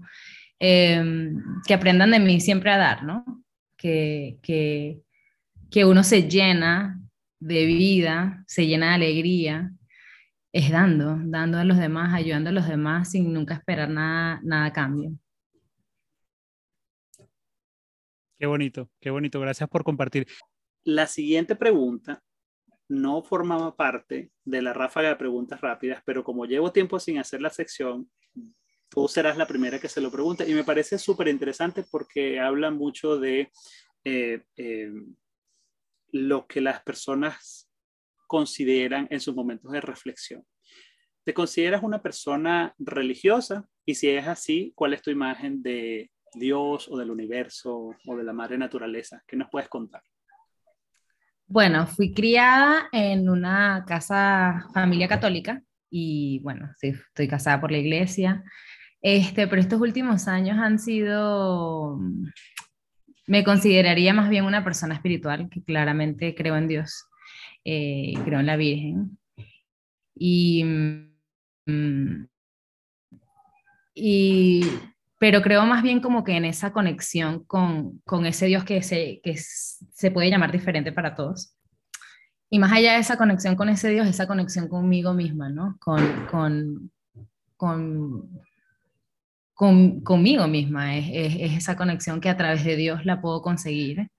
em, 0.60 1.42
que 1.68 1.74
aprendan 1.74 2.12
de 2.12 2.20
mí 2.20 2.40
siempre 2.40 2.72
a 2.72 2.78
dar, 2.78 3.04
¿no? 3.04 3.44
Que, 3.80 5.02
uno 5.86 6.04
se 6.04 6.30
llena 6.30 7.02
de 7.40 7.66
vida, 7.66 8.44
se 8.48 8.68
llena 8.68 8.90
de 8.90 8.96
alegría, 8.96 9.72
es 10.52 10.72
dando, 10.72 11.18
dando 11.24 11.58
a 11.58 11.64
los 11.64 11.78
demás, 11.78 12.14
ayudando 12.14 12.50
a 12.50 12.54
los 12.54 12.68
demás 12.68 13.12
sin 13.12 13.34
nunca 13.34 13.54
esperar 13.54 13.90
nada, 13.90 14.40
nada 14.44 14.66
a 14.66 14.74
cambio. 14.74 15.12
Qué 18.38 18.46
bonito, 18.46 18.90
qué 19.00 19.10
bonito. 19.10 19.40
Gracias 19.40 19.70
por 19.70 19.84
compartir. 19.84 20.28
La 20.84 21.08
siguiente 21.08 21.56
pregunta 21.56 22.24
no 22.88 23.22
formaba 23.22 23.76
parte 23.76 24.32
de 24.44 24.62
la 24.62 24.74
ráfaga 24.74 25.10
de 25.10 25.16
preguntas 25.18 25.62
rápidas, 25.62 26.02
pero 26.06 26.24
como 26.24 26.46
llevo 26.46 26.72
tiempo 26.72 27.00
sin 27.00 27.20
hacer 27.20 27.42
la 27.42 27.50
sección, 27.50 28.10
tú 28.90 29.08
serás 29.08 29.38
la 29.38 29.48
primera 29.48 29.80
que 29.80 29.88
se 29.88 30.02
lo 30.02 30.12
pregunte 30.12 30.50
y 30.50 30.54
me 30.54 30.64
parece 30.64 30.98
súper 30.98 31.28
interesante 31.28 31.86
porque 31.90 32.40
habla 32.40 32.72
mucho 32.72 33.18
de 33.18 33.52
eh, 34.04 34.44
eh, 34.58 34.92
lo 36.12 36.48
que 36.48 36.62
las 36.62 36.82
personas 36.82 37.70
consideran 38.28 39.08
en 39.10 39.20
sus 39.20 39.36
momentos 39.36 39.72
de 39.72 39.82
reflexión. 39.82 40.46
¿Te 41.24 41.34
consideras 41.34 41.84
una 41.84 42.02
persona 42.02 42.74
religiosa? 42.80 43.68
Y 43.86 43.96
si 43.96 44.10
es 44.10 44.28
así, 44.28 44.74
¿cuál 44.76 44.94
es 44.94 45.02
tu 45.02 45.12
imagen 45.12 45.62
de 45.62 46.12
Dios 46.34 46.88
o 46.90 46.98
del 46.98 47.12
universo 47.12 47.96
o 48.06 48.18
de 48.18 48.24
la 48.24 48.34
madre 48.34 48.58
naturaleza? 48.58 49.24
¿Qué 49.28 49.36
nos 49.36 49.50
puedes 49.50 49.70
contar? 49.70 50.02
Bueno, 51.46 51.88
fui 51.88 52.14
criada 52.14 52.90
en 52.92 53.28
una 53.28 53.84
casa, 53.88 54.68
familia 54.74 55.08
católica, 55.08 55.64
y 55.90 56.40
bueno, 56.40 56.72
sí, 56.78 56.90
estoy 56.90 57.28
casada 57.28 57.60
por 57.60 57.72
la 57.72 57.80
iglesia. 57.80 58.44
Este, 59.02 59.48
pero 59.48 59.62
estos 59.62 59.80
últimos 59.80 60.28
años 60.28 60.58
han 60.58 60.78
sido, 60.78 62.00
me 63.28 63.44
consideraría 63.44 64.14
más 64.14 64.30
bien 64.30 64.46
una 64.46 64.64
persona 64.64 64.96
espiritual, 64.96 65.50
que 65.50 65.64
claramente 65.64 66.36
creo 66.36 66.58
en 66.58 66.68
Dios, 66.68 67.06
eh, 67.64 68.14
creo 68.26 68.40
en 68.42 68.46
la 68.46 68.58
Virgen. 68.58 69.18
Y, 70.16 70.64
mm, 71.66 72.26
y, 73.96 74.66
pero 75.18 75.42
creo 75.42 75.66
más 75.66 75.82
bien 75.82 76.02
como 76.02 76.24
que 76.26 76.34
en 76.36 76.46
esa 76.46 76.74
conexión 76.74 77.46
con, 77.46 78.00
con 78.00 78.26
ese 78.26 78.48
Dios 78.48 78.66
que, 78.66 78.82
se, 78.84 79.22
que 79.24 79.36
se 79.38 80.12
puede 80.12 80.30
llamar 80.30 80.52
diferente 80.52 80.92
para 80.92 81.16
todos. 81.16 81.56
Y 82.50 82.60
más 82.60 82.72
allá 82.74 82.94
de 82.94 83.00
esa 83.00 83.18
conexión 83.18 83.56
con 83.56 83.70
ese 83.70 83.90
Dios, 83.90 84.08
esa 84.08 84.28
conexión 84.28 84.68
conmigo 84.68 85.14
misma, 85.14 85.50
¿no? 85.50 85.78
Con, 85.80 86.26
con, 86.32 86.92
con 87.56 88.42
conmigo 89.60 90.48
misma, 90.48 90.98
es, 90.98 91.36
esa 91.58 91.76
conexión 91.76 92.22
que 92.22 92.30
a 92.30 92.38
través 92.38 92.64
de 92.64 92.78
Dios 92.78 93.06
la 93.06 93.20
puedo 93.20 93.42
conseguir. 93.42 94.10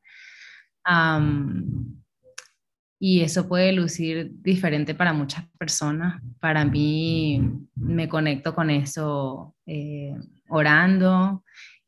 y 3.03 3.23
eso 3.23 3.49
puede 3.49 3.73
lucir 3.73 4.31
diferente 4.43 4.95
para 4.95 5.15
muchas 5.15 5.47
personas. 5.59 6.23
Para 6.41 6.65
mí 6.67 7.43
me 7.75 8.09
conecto 8.09 8.55
con 8.55 8.69
eso 8.69 9.55
eh, 9.65 10.15
orando, 10.51 11.43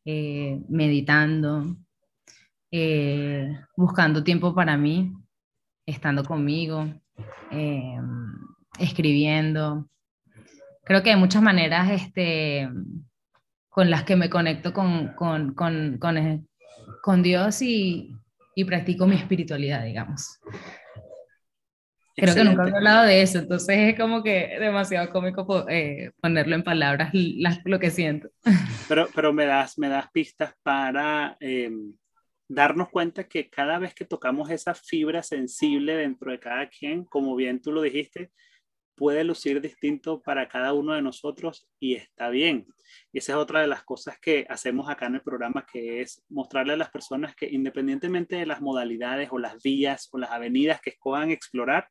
eh, 0.07 0.59
meditando, 0.69 1.77
eh, 2.71 3.55
buscando 3.77 4.25
tiempo 4.25 4.55
para 4.55 4.79
mí, 4.79 5.13
estando 5.85 6.25
conmigo, 6.25 6.89
escribiendo. 8.79 9.91
Creo 10.85 11.03
que 11.03 11.11
hay 11.11 11.17
muchas 11.17 11.43
maneras 11.43 11.91
este, 11.91 12.69
con 13.73 13.89
las 13.89 14.05
que 14.05 14.17
me 14.17 14.29
conecto 14.29 14.75
con, 14.75 15.15
con, 15.15 15.55
con, 15.55 15.97
con, 15.99 16.19
eh, 16.19 16.45
con 17.03 17.23
Dios 17.23 17.63
y, 17.63 18.15
y, 18.55 18.65
practico 18.65 19.07
mi 19.07 19.17
espiritualidad, 19.17 19.83
digamos. 19.83 20.39
Creo 22.15 22.35
que 22.35 22.45
nunca 22.45 22.69
he 22.69 22.77
hablado 22.77 23.07
de 23.07 23.23
eso, 23.23 23.39
entonces 23.39 23.79
es 23.79 23.99
como 23.99 24.23
que 24.23 24.59
demasiado 24.61 25.09
cómico 25.11 25.67
eh, 25.71 26.11
ponerlo 26.21 26.55
en 26.55 26.63
palabras 26.63 27.13
lo 27.65 27.79
que 27.81 27.91
siento. 27.91 28.29
Pero, 28.89 29.09
pero 29.15 29.33
me, 29.33 29.47
das, 29.47 29.79
me 29.79 29.89
das 29.89 30.11
pistas 30.13 30.53
para 30.63 31.39
em, 31.41 31.95
darnos 32.49 32.91
cuenta 32.91 33.25
que 33.25 33.49
cada 33.49 33.79
vez 33.79 33.95
que 33.95 34.05
tocamos 34.05 34.51
esa 34.51 34.75
fibra 34.75 35.23
sensible 35.23 35.97
dentro 35.97 36.31
de 36.31 36.39
cada 36.39 36.69
quien, 36.69 37.07
como 37.07 37.35
bien 37.35 37.63
tú 37.63 37.73
lo 37.73 37.81
dijiste, 37.81 38.33
puede 38.95 39.25
lucir 39.25 39.61
distinto 39.61 40.23
para 40.23 40.49
cada 40.49 40.73
uno 40.73 40.95
de 40.95 41.03
nosotros 41.03 41.69
y 41.81 41.95
está 41.95 42.31
bien. 42.31 42.67
Y 43.13 43.19
esa 43.19 43.33
es 43.33 43.39
otra 43.39 43.61
de 43.61 43.67
las 43.67 43.83
cosas 43.83 44.19
que 44.21 44.47
hacemos 44.49 44.89
acá 44.89 45.07
en 45.07 45.17
el 45.17 45.23
programa, 45.23 45.67
que 45.71 46.01
es 46.01 46.23
mostrarle 46.29 46.75
a 46.75 46.77
las 46.77 46.91
personas 46.91 47.35
que 47.35 47.49
independientemente 47.49 48.37
de 48.37 48.47
las 48.47 48.61
modalidades 48.61 49.29
o 49.33 49.39
las 49.39 49.63
vías 49.63 50.09
o 50.13 50.19
las 50.19 50.31
avenidas 50.31 50.81
que 50.81 50.91
escojan 50.91 51.31
explorar, 51.31 51.89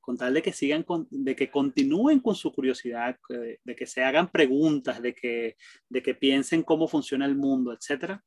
con 0.00 0.18
tal 0.18 0.34
de 0.34 0.42
que 0.42 0.52
sigan, 0.52 0.84
de 1.10 1.34
que 1.34 1.50
continúen 1.50 2.20
con 2.20 2.34
su 2.34 2.52
curiosidad, 2.52 3.16
de, 3.28 3.76
que 3.76 3.86
se 3.86 4.04
hagan 4.04 4.30
preguntas, 4.30 5.00
de 5.00 5.14
que, 5.14 5.56
de 5.88 6.02
que 6.02 6.14
piensen 6.14 6.62
cómo 6.62 6.88
funciona 6.88 7.24
el 7.24 7.36
mundo, 7.36 7.72
etcétera, 7.72 8.22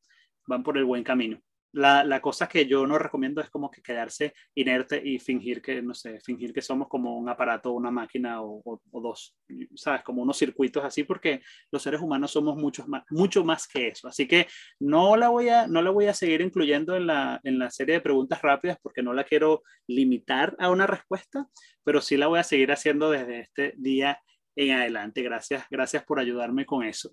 van 0.47 0.63
por 0.63 0.77
el 0.77 0.85
buen 0.85 1.03
camino 1.03 1.39
la, 1.73 2.03
la, 2.03 2.21
cosa 2.21 2.47
que 2.47 2.65
yo 2.65 2.87
no 2.87 2.97
recomiendo 2.97 3.41
es 3.41 3.49
como 3.49 3.69
que 3.69 3.81
quedarse 3.81 4.33
inerte 4.55 5.01
y 5.03 5.19
fingir 5.19 5.61
que, 5.61 5.81
no 5.81 5.93
sé, 5.93 6.19
fingir 6.21 6.53
que 6.53 6.61
somos 6.61 6.87
como 6.87 7.17
un 7.17 7.29
aparato, 7.29 7.71
una 7.71 7.91
máquina 7.91 8.41
o, 8.41 8.81
dos, 8.91 9.35
¿sabes? 9.75 10.03
Como 10.03 10.21
unos 10.21 10.37
circuitos 10.37 10.83
así, 10.83 11.03
porque 11.03 11.41
los 11.71 11.83
seres 11.83 12.01
humanos 12.01 12.31
somos 12.31 12.55
muchos 12.57 12.87
más, 12.87 13.03
mucho 13.09 13.43
más 13.43 13.67
que 13.67 13.89
eso. 13.89 14.07
Así 14.07 14.27
que 14.27 14.47
no 14.79 15.17
la 15.17 15.29
voy 15.29 15.49
a, 15.49 15.67
no 15.67 15.81
la 15.81 15.91
voy 15.91 16.07
a 16.07 16.13
seguir 16.13 16.41
incluyendo 16.41 16.95
en 16.95 17.07
la, 17.07 17.39
en 17.43 17.59
la 17.59 17.69
serie 17.69 17.95
de 17.95 18.01
preguntas 18.01 18.41
rápidas 18.41 18.77
porque 18.81 19.03
no 19.03 19.13
la 19.13 19.23
quiero 19.23 19.63
limitar 19.87 20.55
a 20.59 20.69
una 20.69 20.87
respuesta, 20.87 21.47
pero 21.83 22.01
sí 22.01 22.17
la 22.17 22.27
voy 22.27 22.39
a 22.39 22.43
seguir 22.43 22.71
haciendo 22.71 23.11
desde 23.11 23.41
este 23.41 23.73
día 23.77 24.21
en 24.55 24.71
adelante. 24.71 25.21
Gracias, 25.21 25.65
gracias 25.69 26.03
por 26.03 26.19
ayudarme 26.19 26.65
con 26.65 26.83
eso. 26.83 27.11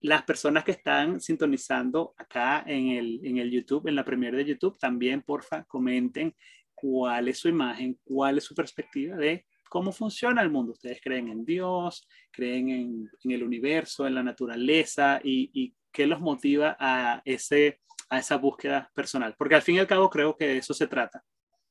Las 0.00 0.22
personas 0.22 0.64
que 0.64 0.72
están 0.72 1.20
sintonizando 1.20 2.14
acá 2.16 2.62
en 2.66 2.88
el, 2.88 3.20
en 3.24 3.38
el 3.38 3.50
YouTube, 3.50 3.88
en 3.88 3.96
la 3.96 4.04
premiere 4.04 4.38
de 4.38 4.44
YouTube, 4.44 4.78
también 4.78 5.22
porfa 5.22 5.64
comenten 5.64 6.34
cuál 6.74 7.28
es 7.28 7.38
su 7.38 7.48
imagen, 7.48 7.98
cuál 8.04 8.38
es 8.38 8.44
su 8.44 8.54
perspectiva 8.54 9.16
de 9.16 9.44
cómo 9.68 9.92
funciona 9.92 10.42
el 10.42 10.50
mundo. 10.50 10.72
Ustedes 10.72 11.00
creen 11.02 11.28
en 11.28 11.44
Dios, 11.44 12.06
creen 12.30 12.68
en, 12.70 13.10
en 13.24 13.30
el 13.30 13.42
universo, 13.42 14.06
en 14.06 14.14
la 14.14 14.22
naturaleza 14.22 15.20
y, 15.22 15.50
y, 15.52 15.74
qué 15.90 16.06
los 16.06 16.20
motiva 16.20 16.76
a, 16.78 17.22
ese, 17.24 17.80
a 18.10 18.18
esa 18.18 18.36
búsqueda 18.36 18.90
personal. 18.94 19.34
Porque 19.36 19.54
al 19.54 19.62
fin 19.62 19.76
y 19.76 19.78
al 19.78 19.86
cabo 19.86 20.08
creo 20.10 20.36
que 20.36 20.46
de 20.46 20.58
eso 20.58 20.74
se 20.74 20.86
trata. 20.86 21.24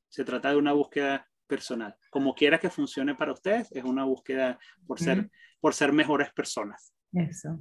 Se 0.08 0.24
trata 0.24 0.50
de 0.50 0.56
una 0.56 0.72
búsqueda 0.72 1.26
personal. 1.46 1.96
Como 2.10 2.34
quiera 2.34 2.58
que 2.58 2.68
funcione 2.68 3.14
para 3.14 3.32
ustedes, 3.32 3.70
es 3.72 3.84
una 3.84 4.04
búsqueda 4.04 4.58
por 4.86 4.98
ser, 4.98 5.30
por 5.60 5.72
ser 5.72 5.92
mejores 5.92 6.30
personas. 6.32 6.92
Eso. 7.12 7.58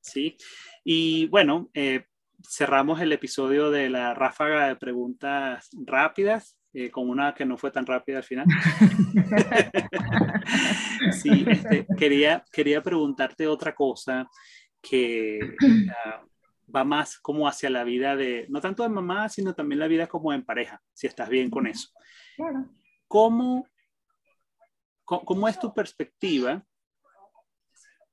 Sí. 0.00 0.36
Y 0.84 1.26
bueno, 1.26 1.68
eh, 1.74 2.04
cerramos 2.42 3.00
el 3.00 3.12
episodio 3.12 3.70
de 3.70 3.90
la 3.90 4.14
ráfaga 4.14 4.68
de 4.68 4.76
preguntas 4.76 5.68
rápidas. 5.72 6.54
Eh, 6.74 6.90
con 6.90 7.08
una 7.08 7.34
que 7.34 7.46
no 7.46 7.56
fue 7.56 7.70
tan 7.70 7.86
rápida 7.86 8.18
al 8.18 8.24
final. 8.24 8.46
sí, 11.12 11.46
este, 11.48 11.86
quería, 11.96 12.44
quería 12.52 12.82
preguntarte 12.82 13.46
otra 13.46 13.74
cosa 13.74 14.28
que 14.82 15.38
uh, 15.42 16.74
va 16.74 16.84
más 16.84 17.18
como 17.18 17.48
hacia 17.48 17.70
la 17.70 17.84
vida 17.84 18.16
de, 18.16 18.46
no 18.50 18.60
tanto 18.60 18.82
de 18.82 18.90
mamá, 18.90 19.30
sino 19.30 19.54
también 19.54 19.78
la 19.78 19.88
vida 19.88 20.06
como 20.06 20.32
en 20.32 20.44
pareja, 20.44 20.80
si 20.92 21.06
estás 21.06 21.30
bien 21.30 21.48
con 21.48 21.66
eso. 21.66 21.88
Claro. 22.36 22.68
¿Cómo, 23.08 23.66
cómo 25.04 25.48
es 25.48 25.58
tu 25.58 25.72
perspectiva 25.72 26.62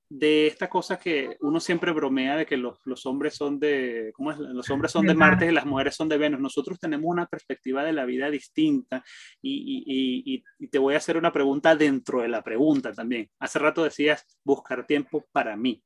de 0.08 0.46
esta 0.46 0.68
cosa 0.68 0.98
que 0.98 1.36
uno 1.40 1.58
siempre 1.58 1.92
bromea 1.92 2.36
de 2.36 2.46
que 2.46 2.56
los, 2.56 2.78
los 2.84 3.04
hombres 3.06 3.34
son 3.34 3.58
de, 3.58 4.12
¿cómo 4.14 4.30
es? 4.30 4.38
Los 4.38 4.70
hombres 4.70 4.92
son 4.92 5.06
de 5.06 5.14
Marte 5.14 5.46
y 5.46 5.52
las 5.52 5.66
mujeres 5.66 5.96
son 5.96 6.08
de 6.08 6.16
Venus. 6.16 6.40
Nosotros 6.40 6.78
tenemos 6.78 7.06
una 7.08 7.26
perspectiva 7.26 7.82
de 7.82 7.92
la 7.92 8.04
vida 8.04 8.30
distinta 8.30 9.04
y, 9.42 9.84
y, 9.86 10.44
y, 10.58 10.68
te 10.68 10.78
voy 10.78 10.94
a 10.94 10.98
hacer 10.98 11.16
una 11.16 11.32
pregunta 11.32 11.74
dentro 11.74 12.22
de 12.22 12.28
la 12.28 12.42
pregunta 12.42 12.92
también. 12.92 13.28
Hace 13.40 13.58
rato 13.58 13.82
decías 13.82 14.24
buscar 14.44 14.86
tiempo 14.86 15.24
para 15.32 15.56
mí, 15.56 15.82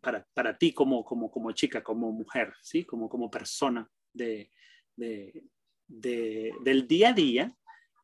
para, 0.00 0.26
para 0.34 0.58
ti 0.58 0.72
como, 0.72 1.04
como, 1.04 1.30
como 1.30 1.52
chica, 1.52 1.82
como 1.82 2.10
mujer, 2.10 2.52
¿sí? 2.62 2.84
Como, 2.84 3.08
como 3.08 3.30
persona 3.30 3.88
de, 4.12 4.50
de, 4.96 5.44
de, 5.86 6.52
del 6.64 6.88
día 6.88 7.10
a 7.10 7.12
día. 7.12 7.54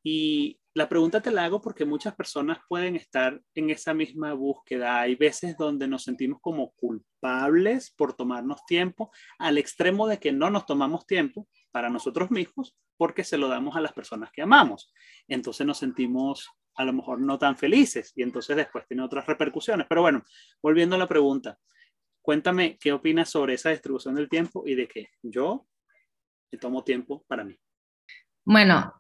Y 0.05 0.61
la 0.75 0.89
pregunta 0.89 1.23
te 1.23 1.31
la 1.31 1.45
hago 1.45 1.63
porque 1.63 1.85
muchas 1.85 2.15
personas 2.15 2.59
pueden 2.69 2.95
estar 2.95 3.41
en 3.55 3.71
esa 3.71 3.95
misma 3.95 4.35
búsqueda. 4.35 5.01
Hay 5.01 5.15
veces 5.15 5.57
donde 5.57 5.89
nos 5.89 6.03
sentimos 6.05 6.41
como 6.43 6.73
culpables 6.73 7.91
por 7.97 8.15
tomarnos 8.15 8.65
tiempo, 8.67 9.11
al 9.39 9.57
extremo 9.57 10.07
de 10.07 10.19
que 10.19 10.31
no 10.31 10.51
nos 10.51 10.67
tomamos 10.67 11.07
tiempo 11.07 11.49
para 11.71 11.89
nosotros 11.89 12.31
mismos 12.31 12.77
porque 12.97 13.25
se 13.25 13.39
lo 13.39 13.49
damos 13.49 13.77
a 13.77 13.81
las 13.81 13.93
personas 13.93 14.31
que 14.31 14.43
amamos. 14.43 14.93
Entonces 15.27 15.67
nos 15.67 15.79
sentimos 15.79 16.51
a 16.77 16.85
lo 16.85 16.93
mejor 16.93 17.21
no 17.21 17.39
tan 17.39 17.57
felices 17.57 18.13
y 18.15 18.23
entonces 18.23 18.57
después 18.57 18.87
tiene 18.87 19.05
otras 19.05 19.27
repercusiones. 19.27 19.87
Pero 19.89 20.03
bueno, 20.03 20.23
volviendo 20.61 20.97
a 20.97 20.99
la 20.99 21.09
pregunta, 21.09 21.59
cuéntame 22.21 22.77
qué 22.79 22.93
opinas 22.93 23.31
sobre 23.31 23.55
esa 23.55 23.71
distribución 23.71 24.17
del 24.17 24.29
tiempo 24.29 24.65
y 24.67 24.75
de 24.75 24.89
que 24.89 25.09
yo 25.23 25.67
me 26.51 26.59
tomo 26.59 26.83
tiempo 26.85 27.25
para 27.27 27.45
mí. 27.45 27.57
Bueno, 28.45 28.93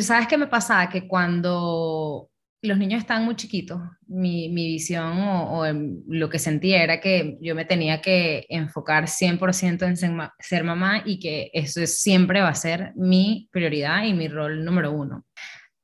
¿Sabes 0.00 0.28
qué 0.28 0.36
me 0.36 0.46
pasaba? 0.46 0.88
Que 0.88 1.06
cuando 1.08 2.30
los 2.62 2.78
niños 2.78 3.00
estaban 3.00 3.24
muy 3.24 3.34
chiquitos, 3.34 3.80
mi, 4.06 4.48
mi 4.48 4.68
visión 4.68 5.18
o, 5.18 5.64
lo 6.06 6.28
que 6.30 6.38
sentía 6.38 6.82
era 6.84 7.00
que 7.00 7.36
yo 7.40 7.56
me 7.56 7.64
tenía 7.64 8.00
que 8.00 8.46
enfocar 8.48 9.08
100% 9.08 9.82
en 9.82 9.96
ser, 10.38 10.64
mamá 10.64 11.02
y 11.04 11.18
que 11.18 11.50
eso 11.52 11.84
siempre 11.86 12.40
va 12.40 12.50
a 12.50 12.54
ser 12.54 12.92
mi 12.94 13.48
prioridad 13.50 14.04
y 14.04 14.14
mi 14.14 14.28
rol 14.28 14.64
número 14.64 14.92
uno. 14.92 15.24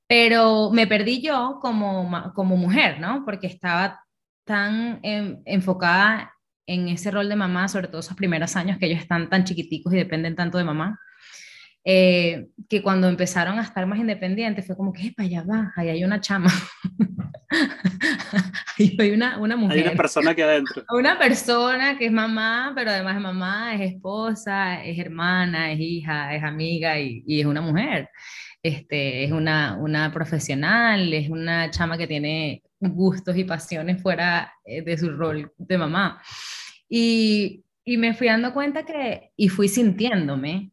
Pero 0.06 0.70
me 0.70 0.86
perdí 0.86 1.20
yo 1.20 1.58
como, 1.60 2.32
como 2.34 2.56
mujer, 2.56 3.00
¿no? 3.00 3.24
Porque 3.24 3.48
estaba 3.48 4.00
tan 4.44 5.00
en, 5.02 5.42
enfocada 5.44 6.32
en 6.66 6.88
ese 6.88 7.10
rol 7.10 7.28
de 7.28 7.36
mamá, 7.36 7.68
sobre 7.68 7.88
todo 7.88 8.00
esos 8.00 8.16
primeros 8.16 8.54
años 8.54 8.78
que 8.78 8.86
ellos 8.86 9.00
están 9.00 9.28
tan 9.28 9.44
chiquiticos 9.44 9.92
y 9.92 9.96
dependen 9.96 10.36
tanto 10.36 10.58
de 10.58 10.64
mamá 10.64 10.98
eh, 11.90 12.48
que 12.68 12.82
cuando 12.82 13.08
empezaron 13.08 13.58
a 13.58 13.62
estar 13.62 13.86
más 13.86 13.98
independientes 13.98 14.66
fue 14.66 14.76
como 14.76 14.92
que, 14.92 15.10
para 15.16 15.26
allá 15.26 15.42
va, 15.42 15.72
ahí 15.74 15.88
hay 15.88 16.04
una 16.04 16.20
chama. 16.20 16.52
ahí 18.78 18.94
hay 18.98 19.12
una, 19.12 19.38
una 19.38 19.56
mujer. 19.56 19.78
Hay 19.78 19.84
una 19.84 19.96
persona 19.96 20.34
que 20.34 20.42
adentro. 20.42 20.84
Una 20.90 21.18
persona 21.18 21.96
que 21.96 22.04
es 22.04 22.12
mamá, 22.12 22.74
pero 22.74 22.90
además 22.90 23.16
es 23.16 23.22
mamá, 23.22 23.74
es 23.74 23.94
esposa, 23.94 24.84
es 24.84 24.98
hermana, 24.98 25.72
es 25.72 25.80
hija, 25.80 26.34
es 26.34 26.42
amiga 26.42 27.00
y, 27.00 27.24
y 27.26 27.40
es 27.40 27.46
una 27.46 27.62
mujer. 27.62 28.10
Este, 28.62 29.24
es 29.24 29.32
una, 29.32 29.78
una 29.78 30.12
profesional, 30.12 31.10
es 31.14 31.30
una 31.30 31.70
chama 31.70 31.96
que 31.96 32.06
tiene 32.06 32.64
gustos 32.80 33.34
y 33.34 33.44
pasiones 33.44 34.02
fuera 34.02 34.52
eh, 34.66 34.82
de 34.82 34.98
su 34.98 35.10
rol 35.16 35.50
de 35.56 35.78
mamá. 35.78 36.20
Y, 36.86 37.64
y 37.82 37.96
me 37.96 38.12
fui 38.12 38.26
dando 38.26 38.52
cuenta 38.52 38.84
que, 38.84 39.30
y 39.38 39.48
fui 39.48 39.68
sintiéndome 39.68 40.70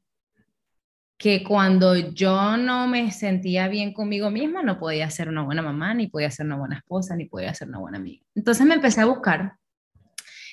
que 1.17 1.43
cuando 1.43 1.95
yo 1.95 2.57
no 2.57 2.87
me 2.87 3.11
sentía 3.11 3.67
bien 3.67 3.93
conmigo 3.93 4.29
misma, 4.29 4.63
no 4.63 4.77
podía 4.77 5.09
ser 5.09 5.29
una 5.29 5.43
buena 5.43 5.61
mamá, 5.61 5.93
ni 5.93 6.07
podía 6.07 6.29
ser 6.29 6.45
una 6.45 6.57
buena 6.57 6.77
esposa, 6.77 7.15
ni 7.15 7.25
podía 7.25 7.53
ser 7.53 7.69
una 7.69 7.79
buena 7.79 7.97
amiga. 7.97 8.25
Entonces 8.35 8.65
me 8.65 8.75
empecé 8.75 9.01
a 9.01 9.05
buscar 9.05 9.53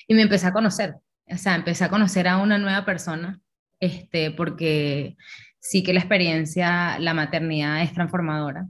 y 0.07 0.15
me 0.15 0.23
empecé 0.23 0.47
a 0.47 0.53
conocer. 0.53 0.95
O 1.27 1.37
sea, 1.37 1.57
empecé 1.57 1.85
a 1.85 1.89
conocer 1.89 2.29
a 2.29 2.39
una 2.39 2.59
nueva 2.59 2.85
persona, 2.85 3.41
este, 3.81 4.31
porque 4.31 5.17
sí 5.59 5.83
que 5.83 5.93
la 5.93 6.01
experiencia, 6.01 6.99
la 6.99 7.15
maternidad 7.15 7.83
es 7.83 7.93
transformadora. 7.93 8.67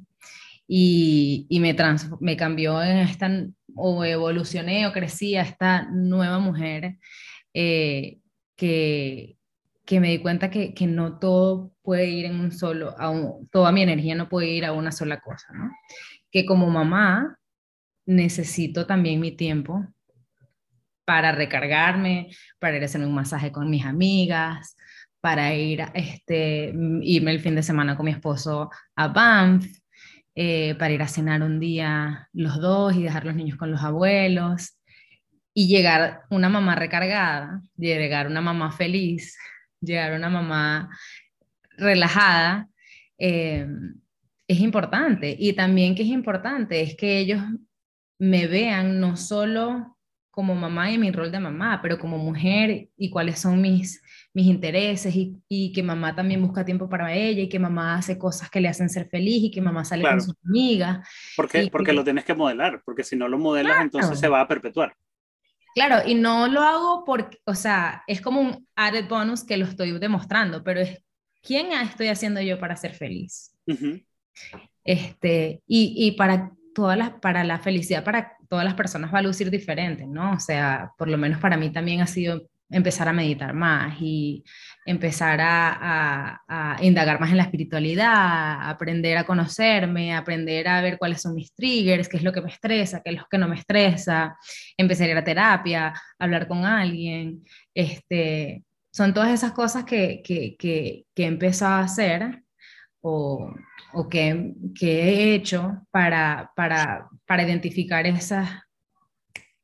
Y, 0.67 1.47
y 1.51 1.61
me, 1.61 1.75
trans, 1.75 2.09
me 2.21 2.37
cambió 2.37 2.83
en 2.83 2.99
esta, 2.99 3.31
o 3.75 4.05
evolucioné 4.05 4.87
o 4.87 4.93
crecí 4.93 5.37
a 5.37 5.43
esta 5.43 5.83
nueva 5.91 6.39
mujer 6.39 6.97
eh, 7.53 8.19
que, 8.57 9.37
que 9.85 10.01
me 10.01 10.11
di 10.11 10.19
cuenta 10.19 10.51
que, 10.51 10.75
que, 10.75 10.87
no 10.87 11.19
todo 11.19 11.73
puede 11.83 12.07
ir 12.07 12.27
en 12.27 12.41
un 12.41 12.53
solo, 12.53 12.95
a 12.99 13.11
un, 13.11 13.49
toda 13.49 13.73
mi 13.73 13.83
energía 13.83 14.15
no 14.15 14.29
puede 14.29 14.49
ir 14.49 14.65
a 14.65 14.73
una 14.73 14.93
sola 14.93 15.21
cosa, 15.21 15.49
¿no? 15.53 15.71
Que 16.31 16.47
como 16.47 16.71
mamá 16.71 17.39
necesito 18.07 18.87
también 18.87 19.21
mi 19.21 19.33
tiempo 19.33 19.87
para 21.05 21.33
recargarme, 21.33 22.31
para 22.59 22.77
ir 22.77 22.83
a 22.83 22.87
hacerme 22.87 23.07
un 23.07 23.15
masaje 23.15 23.51
con 23.51 23.69
mis 23.71 23.85
amigas, 23.85 24.77
para 25.21 25.55
ir 25.55 25.83
a 25.83 25.91
este, 25.95 26.73
irme 27.03 27.31
el 27.31 27.41
fin 27.41 27.55
de 27.55 27.63
semana 27.63 27.97
con 27.97 28.07
mi 28.07 28.13
esposo 28.13 28.71
a 28.97 29.09
Banff, 29.09 29.67
eh, 30.35 30.75
para 30.79 30.93
ir 30.93 31.03
a 31.03 31.09
cenar 31.09 31.43
un 31.43 31.61
día 31.61 32.29
los 32.33 32.61
dos 32.61 32.95
y 32.97 33.03
dejar 33.03 33.25
los 33.25 33.35
niños 33.35 33.59
con 33.59 33.71
los 33.71 33.83
abuelos 33.83 34.79
y 35.55 35.69
llegar 35.69 36.23
una 36.31 36.49
mamá 36.49 36.75
recargada, 36.75 37.63
llegar 37.77 38.27
una 38.27 38.41
mamá 38.41 38.73
feliz, 38.73 39.37
llegar 39.83 40.13
a 40.13 40.17
una 40.17 40.31
mamá 40.31 40.91
relajada, 41.77 42.69
eh, 43.19 43.67
es 44.49 44.61
importante. 44.61 45.37
Y 45.39 45.53
también 45.53 45.95
que 45.95 46.03
es 46.03 46.09
importante 46.09 46.81
es 46.81 46.97
que 46.97 47.19
ellos 47.19 47.43
me 48.19 48.47
vean 48.47 49.01
no 49.01 49.17
solo 49.17 49.99
como 50.31 50.55
mamá 50.55 50.91
y 50.91 50.97
mi 50.97 51.11
rol 51.11 51.31
de 51.31 51.41
mamá, 51.41 51.81
pero 51.83 51.99
como 51.99 52.17
mujer 52.17 52.89
y 52.97 53.11
cuáles 53.11 53.39
son 53.39 53.61
mis, 53.61 54.03
mis 54.33 54.47
intereses 54.47 55.15
y, 55.15 55.37
y, 55.47 55.73
que 55.73 55.83
mamá 55.83 56.17
también 56.17 56.41
busca 56.41 56.65
tiempo 56.65 56.89
para 56.89 57.13
ella 57.13 57.43
y 57.43 57.51
que 57.51 57.59
mamá 57.59 57.97
hace 57.97 58.17
cosas 58.17 58.49
que 58.49 58.61
le 58.61 58.69
hacen 58.69 58.89
ser 58.89 59.11
feliz 59.11 59.45
y 59.45 59.51
que 59.51 59.61
mamá 59.61 59.85
sale 59.85 60.03
claro. 60.03 60.17
con 60.17 60.27
sus 60.27 60.37
amigas. 60.47 61.07
Porque, 61.37 61.69
porque 61.71 61.91
que, 61.91 61.93
lo 61.93 62.03
tienes 62.03 62.25
que 62.25 62.33
modelar, 62.33 62.81
porque 62.83 63.05
si 63.05 63.15
no 63.15 63.29
lo 63.29 63.39
modelas 63.39 63.73
claro. 63.73 63.85
entonces 63.85 64.19
se 64.19 64.29
va 64.29 64.41
a 64.41 64.49
perpetuar. 64.49 64.95
Claro, 65.75 66.07
y 66.07 66.15
no 66.15 66.49
lo 66.49 66.61
hago 66.61 67.05
porque, 67.05 67.39
o 67.45 67.55
sea, 67.55 68.03
es 68.07 68.21
como 68.21 68.41
un 68.41 68.69
added 68.77 69.09
bonus 69.09 69.45
que 69.45 69.57
lo 69.57 69.65
estoy 69.65 69.99
demostrando, 69.99 70.63
pero 70.63 70.81
es 70.81 71.03
quién 71.43 71.73
estoy 71.73 72.09
haciendo 72.09 72.41
yo 72.41 72.59
para 72.59 72.77
ser 72.77 72.95
feliz. 72.95 73.57
Uh 73.67 73.73
-huh. 73.73 74.07
Este, 74.85 75.63
y, 75.67 75.95
y 75.97 76.13
para 76.13 76.53
todas 76.75 76.99
las, 76.99 77.11
para 77.21 77.45
la 77.45 77.59
felicidad 77.59 78.05
para 78.05 78.37
todas 78.49 78.65
las 78.65 78.75
personas 78.75 79.13
va 79.13 79.19
a 79.19 79.23
lucir 79.23 79.51
diferente, 79.51 80.07
¿no? 80.07 80.33
O 80.33 80.41
sea, 80.41 80.93
por 80.99 81.09
lo 81.09 81.19
menos 81.19 81.41
para 81.41 81.57
mí 81.57 81.71
también 81.71 82.01
ha 82.01 82.07
sido 82.07 82.43
empezar 82.73 83.09
a 83.09 83.13
meditar 83.13 83.53
más 83.55 83.97
y 84.01 84.45
empezar 84.85 85.39
a, 85.41 86.79
indagar 86.81 87.21
más 87.21 87.31
en 87.31 87.37
la 87.37 87.45
espiritualidad, 87.45 88.69
aprender 88.69 89.17
a 89.19 89.25
conocerme, 89.25 90.15
aprender 90.15 90.67
a 90.69 90.81
ver 90.81 90.99
cuáles 90.99 91.23
son 91.23 91.35
mis 91.35 91.55
triggers, 91.55 92.09
qué 92.09 92.17
es 92.17 92.23
lo 92.23 92.33
que 92.33 92.41
me 92.41 92.51
estresa, 92.51 93.01
qué 93.05 93.11
es 93.11 93.17
lo 93.17 93.27
que 93.31 93.39
no 93.39 93.49
me 93.49 93.57
estresa, 93.57 94.37
empezar 94.77 95.09
a 95.09 95.11
ir 95.13 95.17
a 95.19 95.25
terapia, 95.25 95.93
hablar 96.19 96.49
con 96.49 96.65
alguien, 96.65 97.45
este, 97.75 98.65
son 98.91 99.15
todas 99.15 99.31
esas 99.31 99.53
cosas 99.53 99.85
que, 99.85 100.23
que, 100.25 100.57
que, 100.57 101.05
que 101.15 101.23
he 101.23 101.27
empezado 101.27 101.75
a 101.75 101.85
hacer 101.85 102.43
o, 103.01 103.55
o 103.93 104.09
que, 104.09 104.55
que, 104.79 105.03
he 105.03 105.35
hecho 105.35 105.87
para, 105.91 106.51
para, 106.57 107.09
para 107.27 107.43
identificar 107.43 108.07
esas 108.07 108.49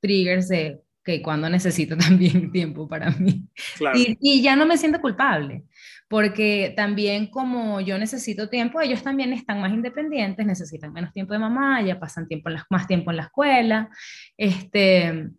triggers 0.01 0.49
de 0.49 0.81
que 1.09 1.23
cuando 1.23 1.49
necesito 1.49 1.97
también 1.97 2.53
tiempo 2.53 2.87
para 2.87 3.11
mí. 3.11 3.49
Y, 3.95 4.19
y, 4.21 4.43
ya 4.43 4.57
no 4.57 4.67
me 4.67 4.77
siento 4.77 5.01
culpable, 5.01 5.65
porque 6.09 6.75
también 6.77 7.29
como 7.29 7.81
yo 7.81 7.99
necesito 7.99 8.49
tiempo, 8.49 8.81
ellos 8.81 9.03
también 9.03 9.33
están 9.33 9.61
más 9.61 9.73
independientes, 9.73 10.45
necesitan 10.45 10.93
menos 10.93 11.13
tiempo 11.13 11.33
de 11.33 11.39
mamá, 11.39 11.81
ya 11.83 11.99
pasan 11.99 12.29
tiempo 12.29 12.51
en 12.51 12.57
más 12.69 12.87
tiempo 12.87 13.11
en 13.11 13.17
la 13.17 13.23
escuela. 13.25 13.89
Este, 14.37 15.31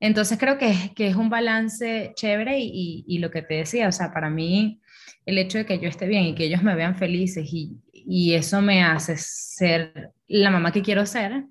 entonces 0.00 0.38
creo 0.38 0.56
que 0.56 0.70
es, 0.70 0.90
que 0.92 1.08
es 1.08 1.16
un 1.16 1.28
balance 1.28 2.12
chévere 2.14 2.58
y, 2.58 3.04
y, 3.06 3.18
lo 3.18 3.30
que 3.30 3.42
te 3.42 3.54
decía, 3.54 3.88
o 3.88 3.92
sea, 3.92 4.12
para 4.12 4.30
mí 4.30 4.80
el 5.26 5.36
hecho 5.36 5.58
de 5.58 5.66
que 5.66 5.78
yo 5.78 5.90
esté 5.90 6.06
bien 6.06 6.24
y 6.24 6.34
que 6.34 6.44
ellos 6.44 6.62
me 6.62 6.74
vean 6.74 6.96
felices 6.96 7.46
y, 7.52 7.76
y 7.92 8.32
eso 8.32 8.62
me 8.62 8.82
hace 8.82 9.16
ser 9.18 10.12
la 10.26 10.50
mamá 10.50 10.72
que 10.72 10.80
quiero 10.80 11.04
ser, 11.04 11.44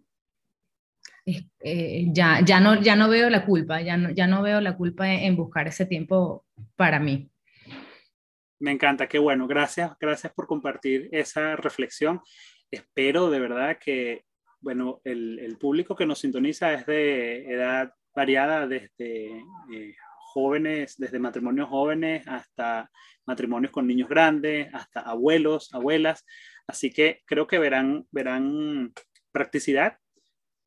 eh, 1.59 2.05
ya, 2.13 2.39
ya, 2.43 2.59
no, 2.59 2.81
ya 2.81 2.95
no 2.95 3.09
veo 3.09 3.29
la 3.29 3.45
culpa, 3.45 3.81
ya 3.81 3.97
no, 3.97 4.11
ya 4.11 4.27
no 4.27 4.41
veo 4.41 4.61
la 4.61 4.77
culpa 4.77 5.11
en, 5.11 5.35
buscar 5.35 5.67
ese 5.67 5.85
tiempo 5.85 6.45
para 6.75 6.99
mí. 6.99 7.29
Me 8.59 8.71
encanta, 8.71 9.07
qué 9.07 9.19
bueno, 9.19 9.45
gracias, 9.45 9.91
gracias 9.99 10.33
por 10.33 10.47
compartir 10.47 11.09
esa 11.11 11.57
reflexión. 11.57 12.21
Espero 12.71 13.29
de 13.29 13.39
verdad 13.39 13.77
que, 13.77 14.23
bueno, 14.61 15.01
el, 15.03 15.39
el 15.39 15.57
público 15.57 15.95
que 15.95 16.05
nos 16.05 16.19
sintoniza 16.19 16.73
es 16.73 16.85
de 16.85 17.45
edad 17.51 17.93
variada, 18.15 18.65
desde 18.65 19.43
eh, 19.73 19.95
jóvenes, 20.33 20.95
desde 20.97 21.19
matrimonios 21.19 21.67
jóvenes 21.67 22.27
hasta 22.27 22.89
matrimonios 23.25 23.71
con 23.71 23.85
niños 23.85 24.07
grandes, 24.07 24.73
hasta 24.73 25.01
abuelos, 25.01 25.73
abuelas. 25.73 26.25
Así 26.67 26.89
que 26.89 27.21
creo 27.25 27.47
que 27.47 27.59
verán, 27.59 28.07
verán 28.11 28.93
practicidad 29.31 29.97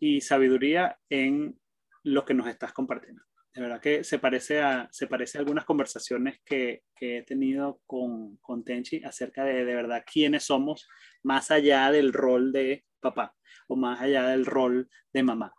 y 0.00 0.22
sabiduría 0.22 0.98
en 1.08 1.60
lo 2.02 2.24
que 2.24 2.34
nos 2.34 2.48
estás 2.48 2.72
compartiendo. 2.72 3.22
De 3.54 3.60
verdad 3.60 3.80
que 3.80 4.04
se 4.04 4.18
parece 4.18 4.60
a, 4.60 4.88
se 4.90 5.06
parece 5.06 5.36
a 5.36 5.40
algunas 5.40 5.64
conversaciones 5.64 6.40
que, 6.44 6.84
que 6.96 7.18
he 7.18 7.22
tenido 7.22 7.80
con, 7.86 8.36
con, 8.38 8.64
Tenchi 8.64 9.02
acerca 9.04 9.44
de 9.44 9.64
de 9.64 9.74
verdad 9.74 10.04
quiénes 10.10 10.44
somos 10.44 10.88
más 11.22 11.50
allá 11.50 11.90
del 11.90 12.12
rol 12.12 12.52
de 12.52 12.84
papá 13.00 13.34
o 13.68 13.76
más 13.76 14.00
allá 14.00 14.28
del 14.28 14.46
rol 14.46 14.88
de 15.12 15.22
mamá. 15.22 15.52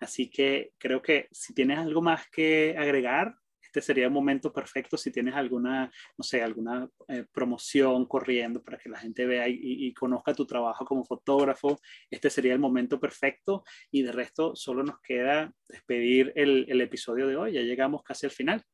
Así 0.00 0.30
que 0.30 0.72
creo 0.78 1.02
que 1.02 1.28
si 1.30 1.54
tienes 1.54 1.78
algo 1.78 2.00
más 2.00 2.28
que 2.30 2.76
agregar, 2.78 3.34
este 3.68 3.82
sería 3.82 4.06
el 4.06 4.10
momento 4.10 4.50
perfecto 4.50 4.96
si 4.96 5.10
tienes 5.10 5.34
alguna, 5.34 5.90
no 6.16 6.24
sé, 6.24 6.42
alguna 6.42 6.88
eh, 7.06 7.24
promoción 7.32 8.06
corriendo 8.06 8.62
para 8.62 8.78
que 8.78 8.88
la 8.88 8.98
gente 8.98 9.26
vea 9.26 9.46
y, 9.46 9.92
conozca 9.92 10.32
tu 10.32 10.46
trabajo 10.46 10.84
como 10.84 11.04
fotógrafo. 11.04 11.78
Este 12.10 12.30
sería 12.30 12.54
el 12.54 12.58
momento 12.58 12.98
perfecto 12.98 13.64
y 13.90 14.02
de 14.02 14.12
resto 14.12 14.56
solo 14.56 14.82
nos 14.82 15.00
queda 15.00 15.52
despedir 15.68 16.32
el, 16.34 16.66
el 16.68 16.80
episodio 16.80 17.26
de 17.26 17.36
hoy. 17.36 17.52
Ya 17.52 17.60
llegamos 17.60 18.02
casi 18.02 18.26
al 18.26 18.32
final. 18.32 18.64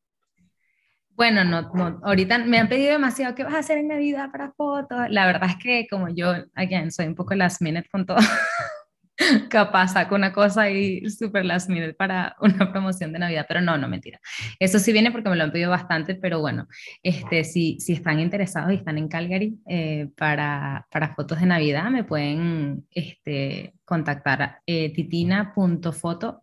Bueno, 1.10 1.44
no, 1.44 1.70
no, 1.74 2.00
ahorita 2.02 2.38
me 2.38 2.58
han 2.58 2.68
pedido 2.68 2.92
demasiado, 2.92 3.34
¿qué 3.34 3.44
vas 3.44 3.54
a 3.54 3.58
hacer 3.58 3.78
en 3.78 3.88
Navidad 3.88 4.30
para 4.32 4.52
fotos? 4.52 4.98
La 5.10 5.26
verdad 5.26 5.48
es 5.48 5.56
que 5.56 5.86
como 5.88 6.08
yo, 6.08 6.32
again, 6.54 6.90
soy 6.90 7.06
un 7.06 7.14
poco 7.14 7.34
last 7.34 7.62
minute 7.62 7.88
con 7.88 8.04
todo. 8.04 8.18
capaz 9.48 9.88
saco 9.92 10.14
una 10.14 10.32
cosa 10.32 10.70
y 10.70 11.08
super 11.08 11.44
last 11.44 11.68
minute 11.68 11.94
para 11.94 12.36
una 12.40 12.72
promoción 12.72 13.12
de 13.12 13.18
Navidad, 13.18 13.46
pero 13.48 13.60
no, 13.60 13.78
no, 13.78 13.88
mentira. 13.88 14.20
Eso 14.58 14.78
sí 14.78 14.92
viene 14.92 15.12
porque 15.12 15.28
me 15.28 15.36
lo 15.36 15.44
han 15.44 15.52
pedido 15.52 15.70
bastante, 15.70 16.14
pero 16.14 16.40
bueno, 16.40 16.66
este, 17.02 17.44
si, 17.44 17.78
si 17.80 17.92
están 17.94 18.20
interesados 18.20 18.72
y 18.72 18.76
están 18.76 18.98
en 18.98 19.08
Calgary 19.08 19.58
eh, 19.68 20.08
para, 20.16 20.86
para, 20.90 21.14
fotos 21.14 21.40
de 21.40 21.46
Navidad, 21.46 21.90
me 21.90 22.04
pueden 22.04 22.86
este, 22.90 23.74
contactar 23.84 24.58
eh, 24.66 24.92
titina.foto, 24.92 26.42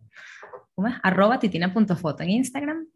arroba 1.04 1.40
titina.foto 1.40 2.24
en 2.24 2.30
Instagram 2.30 2.88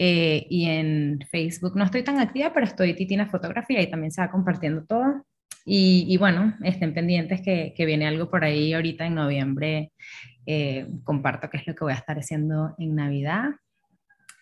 eh, 0.00 0.46
y 0.48 0.66
en 0.66 1.18
Facebook 1.28 1.76
no 1.76 1.84
estoy 1.84 2.04
tan 2.04 2.18
activa, 2.18 2.52
pero 2.52 2.66
estoy 2.66 2.94
Titina 2.94 3.26
Fotografía 3.26 3.82
y 3.82 3.90
también 3.90 4.12
se 4.12 4.20
va 4.20 4.30
compartiendo 4.30 4.84
todo. 4.84 5.24
Y, 5.70 6.16
bueno, 6.16 6.54
estén 6.64 6.94
pendientes 6.94 7.42
que, 7.42 7.74
viene 7.84 8.06
algo 8.06 8.30
por 8.30 8.42
ahí 8.42 8.72
ahorita 8.72 9.04
en 9.04 9.14
noviembre. 9.14 9.92
Eh, 10.46 10.86
comparto 11.04 11.50
qué 11.50 11.58
es 11.58 11.66
lo 11.66 11.74
que 11.74 11.84
voy 11.84 11.92
a 11.92 11.96
estar 11.96 12.18
haciendo 12.18 12.74
en 12.78 12.94
Navidad. 12.94 13.50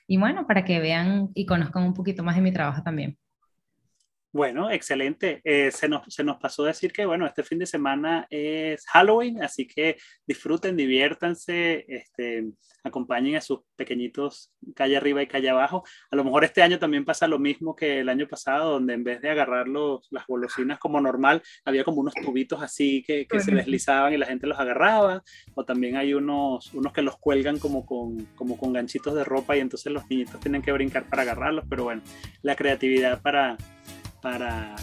Y 0.07 0.19
bueno, 0.19 0.47
para 0.47 0.65
que 0.65 0.79
vean 0.79 1.31
y 1.35 1.45
conozcan 1.45 1.83
un 1.83 1.95
poquito 1.95 2.23
más 2.23 2.37
de 2.37 2.43
mi 2.43 2.53
trabajo 2.53 2.81
también. 2.85 3.19
Bueno, 4.37 4.71
excelente. 4.71 5.41
Eh, 5.45 5.71
se, 5.71 5.89
nos, 5.89 6.03
se 6.13 6.23
nos 6.23 6.37
pasó 6.37 6.63
decir 6.63 6.93
que, 6.93 7.07
bueno, 7.07 7.27
este 7.27 7.43
fin 7.43 7.59
de 7.59 7.65
semana 7.65 8.27
es 8.29 8.85
Halloween, 8.89 9.43
así 9.43 9.67
que 9.67 9.97
disfruten, 10.27 10.77
diviértanse, 10.77 11.87
este, 11.89 12.45
acompañen 12.85 13.37
a 13.37 13.41
sus 13.41 13.61
pequeñitos 13.77 14.53
calle 14.75 14.99
arriba 14.99 15.23
y 15.23 15.27
calle 15.27 15.49
abajo. 15.49 15.85
A 16.11 16.17
lo 16.17 16.23
mejor 16.23 16.45
este 16.45 16.61
año 16.61 16.79
también 16.79 17.07
pasa 17.07 17.27
lo 17.27 17.39
mismo 17.39 17.75
que 17.75 18.01
el 18.01 18.11
año 18.11 18.29
pasado, 18.29 18.73
donde 18.73 18.93
en 18.93 19.05
vez 19.05 19.23
de 19.23 19.31
agarrar 19.31 19.69
los, 19.69 20.07
las 20.11 20.27
golosinas 20.27 20.79
como 20.79 21.01
normal, 21.01 21.43
había 21.65 21.83
como 21.83 22.03
unos 22.03 22.13
tubitos 22.13 22.63
así 22.63 23.03
que, 23.07 23.27
que 23.27 23.41
se 23.41 23.55
deslizaban 23.55 24.13
y 24.13 24.19
la 24.19 24.27
gente 24.27 24.47
los 24.47 24.61
agarraba, 24.61 25.23
o 25.55 25.65
también 25.65 25.97
hay 25.97 26.13
unos, 26.13 26.75
unos 26.75 26.93
que 26.93 27.01
los 27.01 27.17
cuelgan 27.17 27.59
como 27.59 27.87
con, 27.87 28.23
como 28.35 28.59
con 28.59 28.75
ganchitos 28.75 29.15
de 29.15 29.25
ropa 29.25 29.57
y 29.57 29.61
entonces 29.61 29.91
los 29.91 30.07
niñitos 30.11 30.41
tienen 30.41 30.61
que 30.61 30.73
brincar 30.73 31.09
para 31.09 31.23
agarrarlos, 31.23 31.65
pero 31.71 31.85
bueno, 31.85 32.03
la 32.43 32.55
creatividad 32.55 33.23
para 33.23 33.57
para 34.27 34.75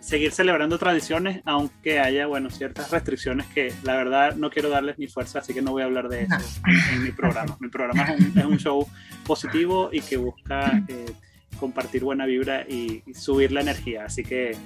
seguir 0.00 0.32
celebrando 0.32 0.76
tradiciones, 0.76 1.40
aunque 1.44 2.00
haya, 2.00 2.26
bueno, 2.26 2.50
ciertas 2.50 2.90
restricciones 2.90 3.46
que 3.46 3.72
la 3.84 3.94
verdad 3.94 4.34
no 4.34 4.50
quiero 4.50 4.70
darles 4.70 4.98
ni 4.98 5.06
fuerza, 5.06 5.38
así 5.38 5.54
que 5.54 5.62
no 5.62 5.70
voy 5.70 5.82
a 5.82 5.84
hablar 5.84 6.08
de 6.08 6.24
eso 6.24 6.34
en, 6.92 7.04
mi 7.04 7.12
programa. 7.12 7.56
Mi 7.60 7.68
programa 7.68 8.02
es 8.12 8.44
un, 8.44 8.58
show 8.58 8.84
positivo 9.24 9.90
y 9.92 10.00
que 10.00 10.16
busca 10.16 10.82
eh, 10.88 11.12
compartir 11.60 12.02
buena 12.02 12.26
vibra 12.26 12.62
y, 12.62 13.04
subir 13.14 13.52
la 13.52 13.60
energía, 13.60 14.06
así 14.06 14.24
que 14.24 14.56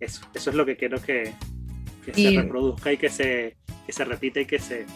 eso, 0.00 0.22
eso 0.32 0.48
es 0.48 0.56
lo 0.56 0.64
que 0.64 0.78
quiero 0.78 0.98
que, 1.02 1.34
que 2.06 2.14
se 2.14 2.40
reproduzca 2.40 2.94
y 2.94 2.96
que 2.96 3.10
se, 3.10 3.58
que 3.84 3.92
se 3.92 4.04
repita 4.06 4.40
y 4.40 4.46
que 4.46 4.58
se 4.58 4.86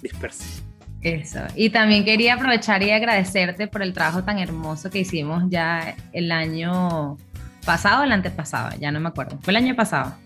disperse. 0.00 0.62
Eso. 1.02 1.40
Y 1.54 1.68
también 1.68 2.06
quería 2.06 2.36
aprovechar 2.36 2.82
y 2.82 2.90
agradecerte 2.90 3.66
por 3.66 3.82
el 3.82 3.92
trabajo 3.92 4.24
tan 4.24 4.38
hermoso 4.38 4.88
que 4.88 5.00
hicimos 5.00 5.44
ya 5.50 5.94
el 6.14 6.32
año 6.32 7.18
pasado 7.64 8.02
o 8.02 8.04
el 8.04 8.12
antepasado, 8.12 8.76
ya 8.78 8.90
no 8.90 9.00
me 9.00 9.08
acuerdo. 9.08 9.38
Fue 9.42 9.52
el 9.52 9.56
año 9.56 9.74
pasado. 9.74 10.16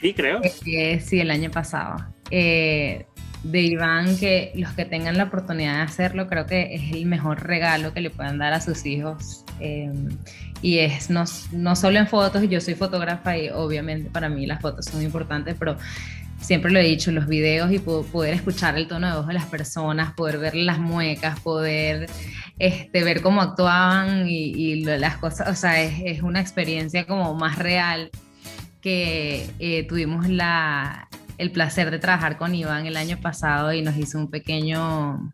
Sí, 0.00 0.12
creo. 0.14 0.40
Eh, 0.42 1.00
sí, 1.00 1.20
el 1.20 1.30
año 1.30 1.50
pasado. 1.50 1.96
Eh, 2.30 3.06
de 3.42 3.60
Iván, 3.60 4.18
que 4.18 4.52
los 4.56 4.72
que 4.72 4.84
tengan 4.84 5.16
la 5.16 5.24
oportunidad 5.24 5.76
de 5.76 5.82
hacerlo, 5.82 6.26
creo 6.26 6.46
que 6.46 6.74
es 6.74 6.92
el 6.92 7.06
mejor 7.06 7.46
regalo 7.46 7.92
que 7.92 8.00
le 8.00 8.10
puedan 8.10 8.38
dar 8.38 8.52
a 8.52 8.60
sus 8.60 8.84
hijos. 8.86 9.44
Eh, 9.60 9.92
y 10.62 10.78
es 10.78 11.10
no, 11.10 11.24
no 11.52 11.76
solo 11.76 11.98
en 11.98 12.06
fotos, 12.06 12.42
yo 12.48 12.60
soy 12.60 12.74
fotógrafa 12.74 13.36
y 13.36 13.48
obviamente 13.50 14.10
para 14.10 14.28
mí 14.28 14.46
las 14.46 14.60
fotos 14.60 14.86
son 14.86 15.02
importantes, 15.02 15.54
pero 15.58 15.76
siempre 16.40 16.70
lo 16.70 16.78
he 16.78 16.84
dicho, 16.84 17.10
los 17.12 17.26
videos 17.26 17.72
y 17.72 17.78
poder 17.78 18.34
escuchar 18.34 18.76
el 18.76 18.86
tono 18.86 19.08
de 19.08 19.16
voz 19.16 19.26
de 19.26 19.34
las 19.34 19.46
personas, 19.46 20.12
poder 20.12 20.38
ver 20.38 20.54
las 20.54 20.78
muecas, 20.78 21.40
poder 21.40 22.08
este, 22.58 23.04
ver 23.04 23.22
cómo 23.22 23.42
actuaban 23.42 24.26
y, 24.28 24.84
las 24.84 25.16
cosas, 25.16 25.48
o 25.48 25.54
sea, 25.54 25.82
es, 25.82 26.22
una 26.22 26.40
experiencia 26.40 27.06
como 27.06 27.34
más 27.34 27.58
real 27.58 28.10
que 28.80 29.48
eh, 29.58 29.86
tuvimos 29.88 30.28
la, 30.28 31.08
el 31.38 31.50
placer 31.50 31.90
de 31.90 31.98
trabajar 31.98 32.38
con 32.38 32.54
Iván 32.54 32.86
el 32.86 32.96
año 32.96 33.18
pasado 33.18 33.72
y 33.72 33.82
nos 33.82 33.96
hizo 33.96 34.18
un 34.18 34.30
pequeño, 34.30 35.30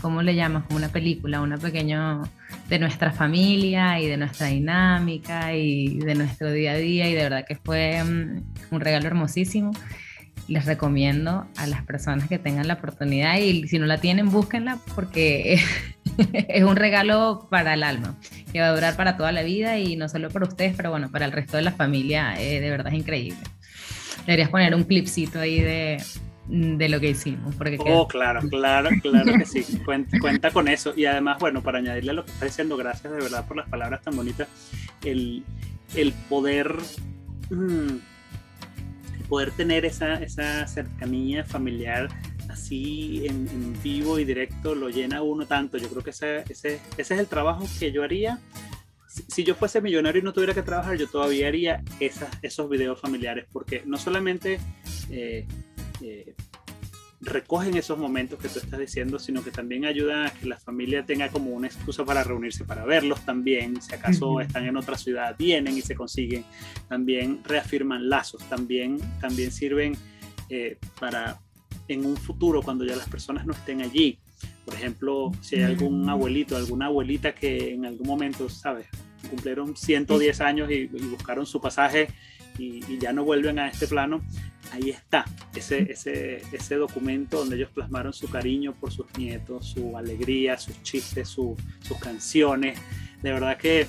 ¿cómo 0.00 0.22
le 0.22 0.34
llamas? 0.34 0.64
Como 0.64 0.78
una 0.78 0.88
película, 0.88 1.40
una 1.40 1.58
pequeño 1.58 2.22
de 2.68 2.78
nuestra 2.78 3.12
familia 3.12 4.00
y 4.00 4.06
de 4.06 4.16
nuestra 4.16 4.46
dinámica 4.46 5.54
y 5.54 5.98
de 5.98 6.14
nuestro 6.14 6.50
día 6.50 6.72
a 6.72 6.76
día 6.76 7.08
y 7.08 7.14
de 7.14 7.22
verdad 7.22 7.44
que 7.46 7.56
fue 7.56 8.02
mm, 8.02 8.42
un 8.70 8.80
regalo 8.80 9.06
hermosísimo 9.06 9.72
les 10.48 10.66
recomiendo 10.66 11.46
a 11.56 11.66
las 11.66 11.82
personas 11.84 12.28
que 12.28 12.38
tengan 12.38 12.68
la 12.68 12.74
oportunidad 12.74 13.38
y 13.38 13.66
si 13.68 13.78
no 13.78 13.86
la 13.86 13.98
tienen, 13.98 14.30
búsquenla 14.30 14.78
porque 14.94 15.54
es 16.48 16.64
un 16.64 16.76
regalo 16.76 17.46
para 17.50 17.74
el 17.74 17.82
alma, 17.82 18.16
que 18.52 18.60
va 18.60 18.68
a 18.68 18.74
durar 18.74 18.96
para 18.96 19.16
toda 19.16 19.32
la 19.32 19.42
vida 19.42 19.78
y 19.78 19.96
no 19.96 20.08
solo 20.08 20.30
para 20.30 20.46
ustedes, 20.46 20.74
pero 20.76 20.90
bueno, 20.90 21.10
para 21.10 21.24
el 21.24 21.32
resto 21.32 21.56
de 21.56 21.62
la 21.62 21.72
familia, 21.72 22.34
eh, 22.40 22.60
de 22.60 22.70
verdad 22.70 22.92
es 22.92 22.98
increíble. 22.98 23.38
Deberías 24.26 24.50
poner 24.50 24.74
un 24.74 24.84
clipcito 24.84 25.40
ahí 25.40 25.60
de, 25.60 26.02
de 26.46 26.88
lo 26.88 27.00
que 27.00 27.10
hicimos. 27.10 27.54
Porque 27.56 27.78
oh, 27.80 28.08
claro, 28.08 28.40
claro, 28.48 28.90
claro 29.02 29.32
que 29.38 29.44
sí. 29.44 29.80
Cuenta, 29.84 30.50
con 30.50 30.68
eso. 30.68 30.94
Y 30.96 31.04
además, 31.04 31.38
bueno, 31.38 31.62
para 31.62 31.78
añadirle 31.78 32.12
a 32.12 32.14
lo 32.14 32.24
que 32.24 32.32
está 32.32 32.46
diciendo, 32.46 32.76
gracias 32.76 33.12
de 33.12 33.20
verdad 33.20 33.46
por 33.46 33.58
las 33.58 33.68
palabras 33.68 34.02
tan 34.02 34.16
bonitas, 34.16 34.48
el, 35.04 35.44
el 35.94 36.12
poder... 36.28 36.74
Mm, 37.50 37.96
poder 39.34 39.50
tener 39.50 39.84
esa, 39.84 40.14
esa 40.22 40.64
cercanía 40.68 41.44
familiar 41.44 42.08
así 42.48 43.26
en, 43.26 43.76
vivo 43.82 44.20
y 44.20 44.24
directo 44.24 44.76
lo 44.76 44.88
llena 44.88 45.22
uno 45.22 45.44
tanto. 45.44 45.76
Yo 45.76 45.88
creo 45.88 46.04
que 46.04 46.10
ese, 46.10 46.44
ese, 46.48 46.80
ese 46.96 47.14
es 47.14 47.20
el 47.20 47.26
trabajo 47.26 47.66
que 47.80 47.90
yo 47.90 48.04
haría. 48.04 48.38
Si, 49.08 49.42
yo 49.42 49.56
fuese 49.56 49.80
millonario 49.80 50.20
y 50.20 50.24
no 50.24 50.32
tuviera 50.32 50.54
que 50.54 50.62
trabajar, 50.62 50.96
yo 50.96 51.08
todavía 51.08 51.48
haría 51.48 51.82
esas, 51.98 52.28
esos 52.42 52.70
videos 52.70 53.00
familiares, 53.00 53.46
porque 53.52 53.82
no 53.86 53.98
solamente 53.98 54.60
eh, 55.10 55.48
eh, 56.00 56.34
recogen 57.24 57.76
esos 57.76 57.98
momentos 57.98 58.38
que 58.38 58.48
tú 58.48 58.58
estás 58.58 58.78
diciendo, 58.78 59.18
sino 59.18 59.42
que 59.42 59.50
también 59.50 59.84
ayudan 59.84 60.26
a 60.26 60.30
que 60.30 60.46
la 60.46 60.58
familia 60.58 61.04
tenga 61.04 61.28
como 61.30 61.50
una 61.50 61.66
excusa 61.66 62.04
para 62.04 62.22
reunirse, 62.22 62.64
para 62.64 62.84
verlos 62.84 63.24
también, 63.24 63.80
si 63.80 63.94
acaso 63.94 64.40
están 64.40 64.66
en 64.66 64.76
otra 64.76 64.96
ciudad, 64.96 65.34
vienen 65.38 65.76
y 65.76 65.82
se 65.82 65.94
consiguen, 65.94 66.44
también 66.88 67.40
reafirman 67.44 68.08
lazos, 68.08 68.42
también, 68.48 68.98
también 69.20 69.50
sirven 69.50 69.96
eh, 70.50 70.78
para 71.00 71.40
en 71.88 72.06
un 72.06 72.16
futuro, 72.16 72.62
cuando 72.62 72.84
ya 72.84 72.96
las 72.96 73.08
personas 73.08 73.46
no 73.46 73.52
estén 73.52 73.82
allí, 73.82 74.18
por 74.64 74.74
ejemplo, 74.74 75.32
si 75.40 75.56
hay 75.56 75.62
algún 75.62 76.08
abuelito, 76.08 76.56
alguna 76.56 76.86
abuelita 76.86 77.34
que 77.34 77.74
en 77.74 77.84
algún 77.84 78.06
momento, 78.06 78.48
¿sabes? 78.48 78.86
Cumplieron 79.28 79.76
110 79.76 80.40
años 80.40 80.70
y, 80.70 80.86
buscaron 80.86 81.44
su 81.44 81.60
pasaje 81.60 82.08
y, 82.58 82.98
ya 82.98 83.12
no 83.12 83.24
vuelven 83.24 83.58
a 83.58 83.68
este 83.68 83.86
plano, 83.86 84.22
ahí 84.74 84.90
está 84.90 85.24
ese, 85.54 85.90
ese, 85.90 86.42
ese, 86.52 86.74
documento 86.76 87.38
donde 87.38 87.56
ellos 87.56 87.70
plasmaron 87.70 88.12
su 88.12 88.28
cariño 88.28 88.72
por 88.72 88.92
sus 88.92 89.06
nietos, 89.16 89.66
su 89.66 89.96
alegría, 89.96 90.58
sus 90.58 90.82
chistes, 90.82 91.28
sus 91.28 91.56
canciones. 92.00 92.78
De 93.22 93.32
verdad 93.32 93.56
que 93.56 93.86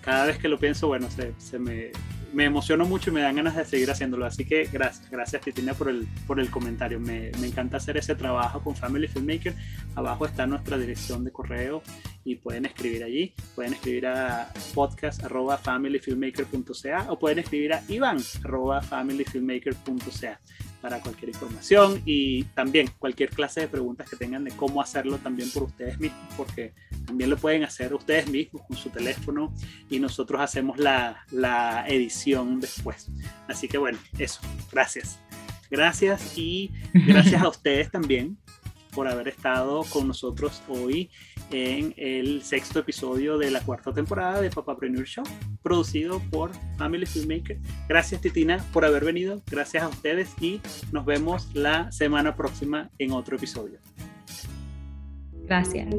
cada 0.00 0.26
vez 0.26 0.38
que 0.38 0.48
lo 0.48 0.58
pienso, 0.58 0.88
bueno, 0.88 1.10
se, 1.10 1.32
se 1.38 1.58
me, 1.58 1.92
me 2.32 2.44
emociono 2.44 2.84
mucho 2.86 3.10
y 3.10 3.12
me 3.12 3.20
dan 3.20 3.36
ganas 3.36 3.56
de 3.56 3.64
seguir 3.64 3.90
haciéndolo. 3.90 4.26
Así 4.26 4.44
que 4.44 4.68
gracias, 4.72 5.10
gracias 5.10 5.42
Titina 5.42 5.74
por 5.74 5.88
el, 5.88 6.06
por 6.26 6.40
el 6.40 6.50
comentario. 6.50 6.98
Me, 6.98 7.30
me, 7.40 7.46
encanta 7.46 7.76
hacer 7.76 7.96
ese 7.96 8.14
trabajo 8.14 8.60
con 8.60 8.74
Family 8.74 9.08
Filmmaker. 9.08 9.54
Abajo 9.94 10.26
está 10.26 10.46
nuestra 10.46 10.78
dirección 10.78 11.24
de 11.24 11.30
correo 11.30 11.82
y 12.24 12.36
pueden 12.36 12.64
escribir 12.66 13.02
allí. 13.04 13.34
Pueden 13.54 13.74
escribir 13.74 14.06
a 14.06 14.50
podcast.familyfilmmaker.ca 14.74 17.06
o 17.10 17.18
pueden 17.18 17.40
escribir 17.40 17.74
a 17.74 17.82
ivan.familyfilmmaker.ca 17.88 20.40
para 20.82 21.00
cualquier 21.00 21.30
información 21.30 22.02
y 22.04 22.42
también 22.44 22.90
cualquier 22.98 23.30
clase 23.30 23.60
de 23.60 23.68
preguntas 23.68 24.10
que 24.10 24.16
tengan 24.16 24.44
de 24.44 24.50
cómo 24.50 24.82
hacerlo 24.82 25.16
también 25.18 25.48
por 25.50 25.62
ustedes 25.62 25.98
mismos, 26.00 26.20
porque 26.36 26.74
también 27.06 27.30
lo 27.30 27.36
pueden 27.36 27.62
hacer 27.62 27.94
ustedes 27.94 28.28
mismos 28.28 28.62
con 28.66 28.76
su 28.76 28.90
teléfono 28.90 29.54
y 29.88 30.00
nosotros 30.00 30.40
hacemos 30.40 30.78
la, 30.78 31.24
la 31.30 31.86
edición 31.86 32.60
después. 32.60 33.08
Así 33.46 33.68
que 33.68 33.78
bueno, 33.78 33.98
eso, 34.18 34.40
gracias. 34.72 35.20
Gracias 35.70 36.36
y 36.36 36.72
gracias 36.92 37.40
a 37.40 37.48
ustedes 37.48 37.90
también 37.90 38.36
por 38.94 39.08
haber 39.08 39.28
estado 39.28 39.82
con 39.90 40.08
nosotros 40.08 40.62
hoy 40.68 41.10
en 41.50 41.94
el 41.96 42.42
sexto 42.42 42.80
episodio 42.80 43.38
de 43.38 43.50
la 43.50 43.60
cuarta 43.60 43.92
temporada 43.92 44.40
de 44.40 44.50
Papapreneur 44.50 45.04
Show, 45.04 45.24
producido 45.62 46.20
por 46.30 46.50
Family 46.76 47.06
Filmmaker. 47.06 47.58
Gracias 47.88 48.20
Titina 48.20 48.64
por 48.72 48.84
haber 48.84 49.04
venido, 49.04 49.42
gracias 49.50 49.82
a 49.82 49.88
ustedes 49.88 50.30
y 50.40 50.60
nos 50.92 51.04
vemos 51.04 51.54
la 51.54 51.90
semana 51.92 52.36
próxima 52.36 52.90
en 52.98 53.12
otro 53.12 53.36
episodio. 53.36 53.78
Gracias. 55.44 55.94